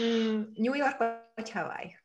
[0.02, 0.96] Mm, New York
[1.34, 1.96] vagy Hawaii?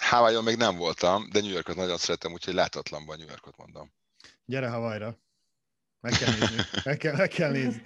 [0.00, 3.92] Hawaii-on még nem voltam, de New Yorkot nagyon szeretem, úgyhogy látatlanban New Yorkot mondom.
[4.44, 5.18] Gyere Hawaii-ra.
[6.00, 6.62] Meg kell nézni.
[6.84, 7.82] Meg kell, meg kell nézni.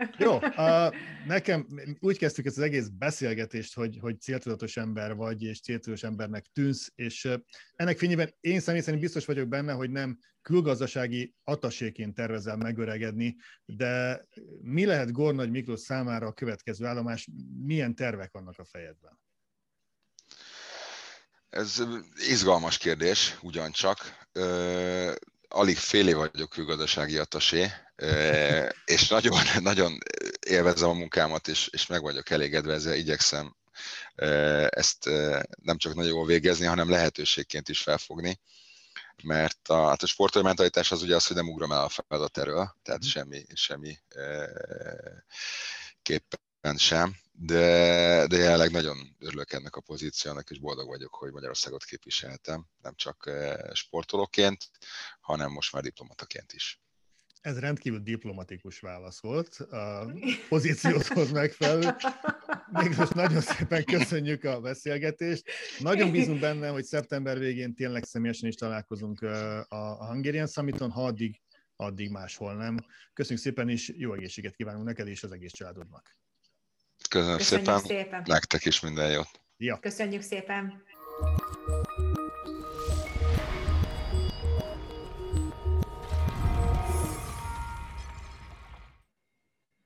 [0.18, 0.94] Jó, uh,
[1.26, 1.66] nekem
[2.00, 6.92] úgy kezdtük ezt az egész beszélgetést, hogy, hogy céltudatos ember vagy, és céltudatos embernek tűnsz,
[6.94, 7.28] és
[7.74, 14.24] ennek fényében én személy szerint biztos vagyok benne, hogy nem külgazdasági ataséként tervezel megöregedni, de
[14.60, 17.28] mi lehet Gornagy Miklós számára a következő állomás,
[17.64, 19.20] milyen tervek vannak a fejedben?
[21.48, 21.82] Ez
[22.28, 24.28] izgalmas kérdés, ugyancsak
[25.48, 27.66] alig fél év vagyok külgazdasági atasé,
[28.84, 29.98] és nagyon, nagyon
[30.46, 33.56] élvezem a munkámat, és, és meg vagyok elégedve ezzel, igyekszem
[34.68, 35.04] ezt
[35.62, 38.40] nem csak nagyon jól végezni, hanem lehetőségként is felfogni,
[39.22, 42.38] mert a, hát a sportolói mentalitás az ugye az, hogy nem ugrom el a feladat
[42.38, 43.08] erről, tehát mm.
[43.08, 43.98] semmi, semmi
[46.02, 51.84] képpen sem, de, de jelenleg nagyon örülök ennek a pozíciónak, és boldog vagyok, hogy Magyarországot
[51.84, 53.30] képviseltem, nem csak
[53.72, 54.70] sportolóként,
[55.20, 56.80] hanem most már diplomataként is.
[57.40, 60.12] Ez rendkívül diplomatikus válasz volt, a
[60.48, 61.94] pozícióhoz megfelelő.
[62.72, 65.50] Mégis nagyon szépen köszönjük a beszélgetést.
[65.78, 69.22] Nagyon bízunk benne, hogy szeptember végén tényleg személyesen is találkozunk
[69.68, 71.40] a Hungarian Summiton, ha addig,
[71.76, 72.76] addig máshol nem.
[73.12, 76.16] Köszönjük szépen, és jó egészséget kívánunk neked és az egész családodnak.
[77.08, 77.80] Köszönöm Köszönjük szépen.
[77.80, 78.22] szépen.
[78.24, 79.40] Nektek is minden jót.
[79.56, 79.78] Ja.
[79.78, 80.82] Köszönjük szépen.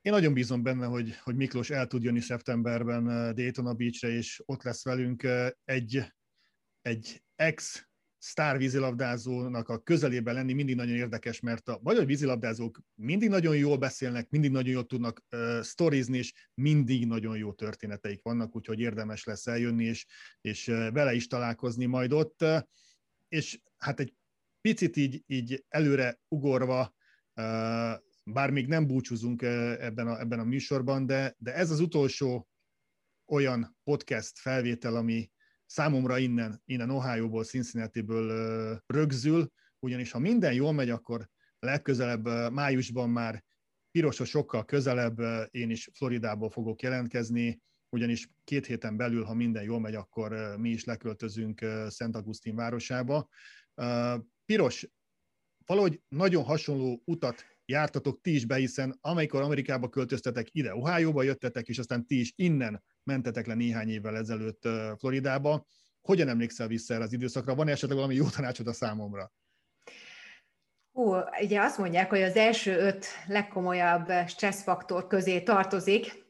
[0.04, 4.62] Én nagyon bízom benne, hogy, hogy Miklós el tud jönni szeptemberben Daytona Beachre, és ott
[4.62, 5.26] lesz velünk
[5.64, 6.12] egy,
[6.82, 7.86] egy ex
[8.18, 13.76] sztár vízilabdázónak a közelében lenni mindig nagyon érdekes, mert a magyar vízilabdázók mindig nagyon jól
[13.76, 19.24] beszélnek, mindig nagyon jól tudnak uh, sztorizni, és mindig nagyon jó történeteik vannak, úgyhogy érdemes
[19.24, 20.06] lesz eljönni, és,
[20.40, 22.42] és uh, vele is találkozni majd ott.
[22.42, 22.60] Uh,
[23.28, 24.14] és hát egy
[24.60, 26.94] picit így, így előre ugorva,
[27.34, 32.48] uh, bár még nem búcsúzunk ebben a, ebben a műsorban, de, de ez az utolsó
[33.26, 35.30] olyan podcast felvétel, ami,
[35.66, 43.44] számomra innen, innen Ohio-ból, Cincinnati-ből rögzül, ugyanis ha minden jól megy, akkor legközelebb májusban már
[43.90, 45.18] pirosra sokkal közelebb
[45.50, 50.70] én is Floridából fogok jelentkezni, ugyanis két héten belül, ha minden jól megy, akkor mi
[50.70, 53.28] is leköltözünk Szent Augustin városába.
[54.44, 54.88] Piros,
[55.66, 61.68] valahogy nagyon hasonló utat jártatok ti is be, hiszen amikor Amerikába költöztetek, ide Ohio-ba jöttetek,
[61.68, 65.66] és aztán ti is innen mentetek le néhány évvel ezelőtt Floridába.
[66.00, 67.54] Hogyan emlékszel vissza erre az időszakra?
[67.54, 69.32] Van esetleg valami jó tanácsod a számomra?
[70.92, 76.24] Hú, ugye azt mondják, hogy az első öt legkomolyabb stresszfaktor közé tartozik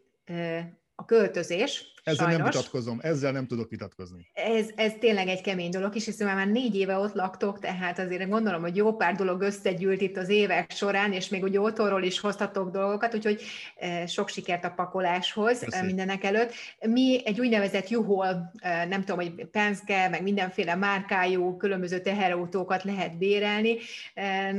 [0.95, 2.43] a költözés, ezzel Sajnos.
[2.43, 4.27] nem vitatkozom, ezzel nem tudok vitatkozni.
[4.33, 8.29] Ez, ez tényleg egy kemény dolog, és hiszen már négy éve ott laktok, tehát azért
[8.29, 12.21] gondolom, hogy jó pár dolog összegyűlt itt az évek során, és még ugye otthonról is
[12.21, 13.43] hoztatok dolgokat, úgyhogy
[13.77, 15.87] e, sok sikert a pakoláshoz e, Köszönöm.
[15.87, 16.53] mindenek előtt.
[16.81, 23.19] Mi egy úgynevezett juhol, e, nem tudom, hogy Penske, meg mindenféle márkájú, különböző teherautókat lehet
[23.19, 23.77] bérelni.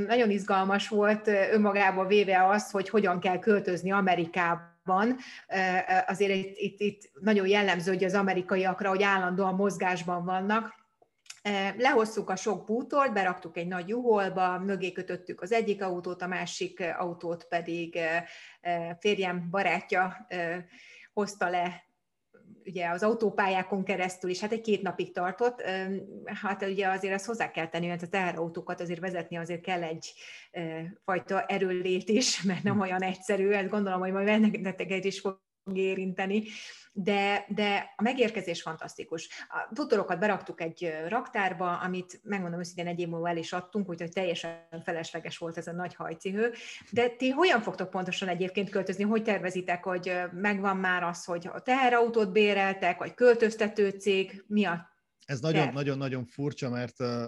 [0.07, 5.17] Nagyon izgalmas volt önmagába véve az, hogy hogyan kell költözni Amerikába van,
[6.07, 10.83] azért itt, itt, itt nagyon jellemző, hogy az amerikaiakra, hogy állandóan mozgásban vannak,
[11.77, 16.83] Lehoztuk a sok bútort, beraktuk egy nagy juholba, mögé kötöttük az egyik autót, a másik
[16.97, 17.99] autót pedig
[18.99, 20.27] férjem barátja
[21.13, 21.83] hozta le
[22.65, 25.61] ugye az autópályákon keresztül is, hát egy két napig tartott,
[26.25, 30.13] hát ugye azért ezt hozzá kell tenni, mert a teherautókat azért vezetni azért kell egy
[31.03, 32.79] fajta erőlét is, mert nem hm.
[32.79, 35.43] olyan egyszerű, ezt gondolom, hogy majd benneteket is fog
[35.73, 36.43] érinteni,
[36.93, 39.29] de, de a megérkezés fantasztikus.
[39.49, 44.11] A butorokat beraktuk egy raktárba, amit megmondom őszintén egy év múlva el is adtunk, úgyhogy
[44.11, 46.53] teljesen felesleges volt ez a nagy hajcihő.
[46.91, 49.03] De ti hogyan fogtok pontosan egyébként költözni?
[49.03, 54.43] Hogy tervezitek, hogy megvan már az, hogy a teherautót béreltek, vagy költöztető cég?
[54.47, 54.93] Mi a
[55.25, 57.23] ez nagyon-nagyon furcsa, mert uh,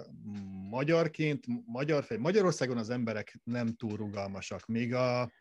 [0.70, 4.66] magyarként, magyar fej, Magyarországon az emberek nem túl rugalmasak.
[4.66, 5.32] Még a,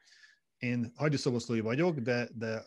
[0.58, 2.64] én hagyoszoboszlói vagyok, de, de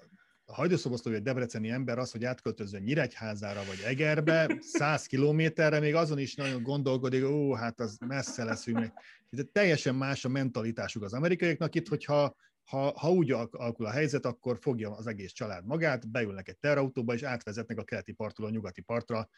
[0.50, 6.18] a hajdúszoboszlói egy debreceni ember az, hogy átköltözön Nyíregyházára vagy Egerbe, 100 kilométerre, még azon
[6.18, 8.92] is nagyon gondolkodik, ó, hát az messze leszünk.
[9.30, 14.26] De teljesen más a mentalitásuk az amerikaiaknak itt, hogyha ha, ha úgy alakul a helyzet,
[14.26, 18.50] akkor fogja az egész család magát, beülnek egy terautóba, és átvezetnek a keleti partról a
[18.50, 19.28] nyugati partra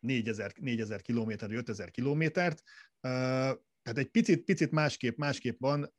[0.00, 2.62] 4000, 4000 kilométer, 5000 kilométert.
[3.00, 5.92] Tehát egy picit, picit másképp, másképp van,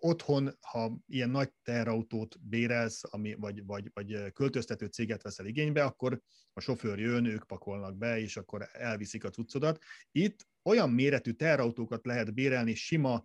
[0.00, 6.20] otthon, ha ilyen nagy teherautót bérelsz, ami, vagy, vagy, vagy költöztető céget veszel igénybe, akkor
[6.52, 9.82] a sofőr jön, ők pakolnak be, és akkor elviszik a cuccodat.
[10.12, 13.24] Itt olyan méretű teherautókat lehet bérelni sima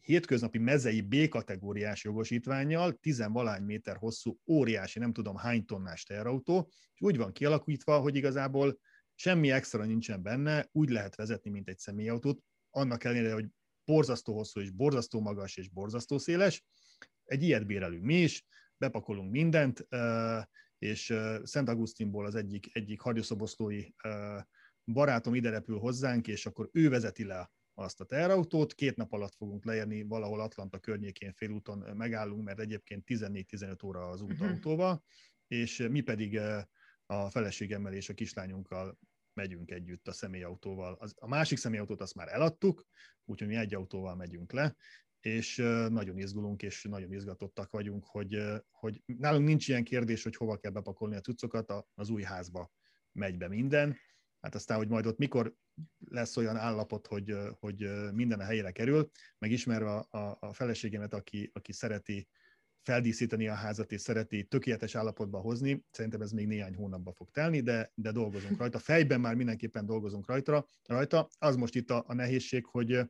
[0.00, 7.16] hétköznapi mezei B-kategóriás jogosítványjal, tizenvalány méter hosszú, óriási, nem tudom hány tonnás teherautó, és úgy
[7.16, 8.78] van kialakítva, hogy igazából
[9.14, 13.46] semmi extra nincsen benne, úgy lehet vezetni, mint egy személyautót, annak ellenére, hogy
[13.90, 16.64] borzasztó hosszú és borzasztó magas és borzasztó széles.
[17.24, 18.44] Egy ilyet bérelünk mi is,
[18.76, 19.86] bepakolunk mindent,
[20.78, 23.84] és Szent Augustinból az egyik, egyik hagyoszoboszlói
[24.84, 29.34] barátom ide repül hozzánk, és akkor ő vezeti le azt a teherautót, két nap alatt
[29.34, 34.48] fogunk leérni valahol Atlanta környékén félúton megállunk, mert egyébként 14-15 óra az út mhm.
[34.48, 35.02] autóval,
[35.46, 36.40] és mi pedig
[37.06, 38.98] a feleségemmel és a kislányunkkal
[39.34, 40.96] megyünk együtt a személyautóval.
[40.98, 42.86] Az, a másik személyautót azt már eladtuk,
[43.24, 44.76] úgyhogy mi egy autóval megyünk le,
[45.20, 45.56] és
[45.88, 50.70] nagyon izgulunk, és nagyon izgatottak vagyunk, hogy, hogy nálunk nincs ilyen kérdés, hogy hova kell
[50.70, 52.70] bepakolni a cuccokat, az új házba
[53.12, 53.96] megy be minden.
[54.40, 55.54] Hát aztán, hogy majd ott mikor
[55.98, 61.14] lesz olyan állapot, hogy, hogy minden a helyére kerül, meg ismerve a, a, a feleségemet,
[61.14, 62.28] aki, aki szereti
[62.82, 65.84] feldíszíteni a házat és szereti tökéletes állapotba hozni.
[65.90, 68.78] Szerintem ez még néhány hónapba fog telni, de, de dolgozunk rajta.
[68.78, 70.66] Fejben már mindenképpen dolgozunk rajta.
[70.84, 71.28] rajta.
[71.38, 73.00] Az most itt a, a nehézség, hogy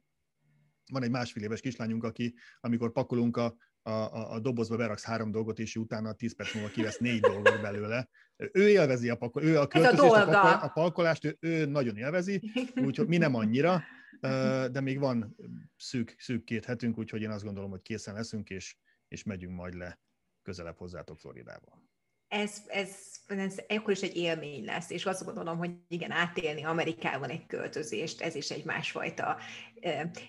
[0.93, 5.31] van egy másfél éves kislányunk, aki amikor pakolunk a, a, a, a dobozba beraksz három
[5.31, 8.09] dolgot, és utána 10 perc múlva kivesz négy dolgot belőle.
[8.37, 12.51] Ő élvezi a, pakol, ő a költözést, a, pakol, a pakolást, ő, ő nagyon élvezi,
[12.75, 13.83] úgyhogy mi nem annyira,
[14.71, 15.37] de még van
[15.77, 18.77] szűk, szűk két hetünk, úgyhogy én azt gondolom, hogy készen leszünk, és
[19.11, 19.99] és megyünk majd le
[20.43, 21.91] közelebb hozzátok Floridába
[22.31, 22.97] ez, ez,
[23.27, 28.21] ez akkor is egy élmény lesz, és azt gondolom, hogy igen, átélni Amerikában egy költözést,
[28.21, 29.37] ez is egy másfajta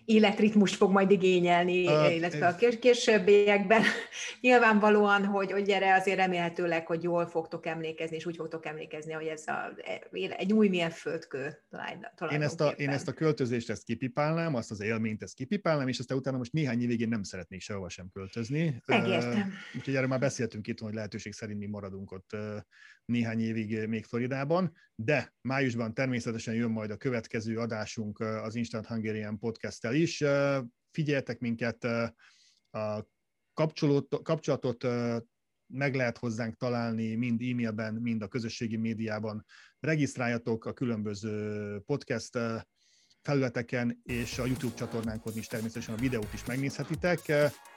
[0.05, 3.81] életritmust fog majd igényelni, a, illetve a későbbiekben
[4.41, 9.25] nyilvánvalóan, hogy, hogy erre azért remélhetőleg, hogy jól fogtok emlékezni, és úgy fogtok emlékezni, hogy
[9.25, 9.73] ez a,
[10.37, 11.63] egy új mérföldkő
[12.31, 15.99] én ezt, a, én ezt a költözést ezt kipipálnám, azt az élményt ezt kipipálnám, és
[15.99, 18.81] aztán utána most néhány évig én nem szeretnék sehova sem költözni.
[18.85, 19.39] Megértem.
[19.39, 22.57] Uh, úgyhogy erről már beszéltünk itt, hogy lehetőség szerint mi maradunk ott uh,
[23.05, 24.73] néhány évig még Floridában,
[25.03, 30.23] de májusban természetesen jön majd a következő adásunk az Instant Hungarian podcast is.
[30.91, 31.83] Figyeljetek minket,
[32.71, 33.05] a
[34.23, 34.87] kapcsolatot
[35.73, 39.45] meg lehet hozzánk találni mind e-mailben, mind a közösségi médiában.
[39.79, 42.37] Regisztráljatok a különböző podcast
[43.21, 47.19] felületeken, és a YouTube csatornánkon is természetesen a videót is megnézhetitek.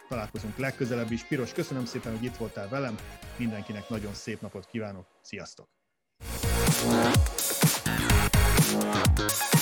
[0.09, 1.25] Találkozunk legközelebb is.
[1.25, 2.97] Piros, köszönöm szépen, hogy itt voltál velem.
[3.39, 5.07] Mindenkinek nagyon szép napot kívánok.
[5.23, 5.74] Sziasztok!
[6.75, 7.23] Thank
[9.53, 9.54] you.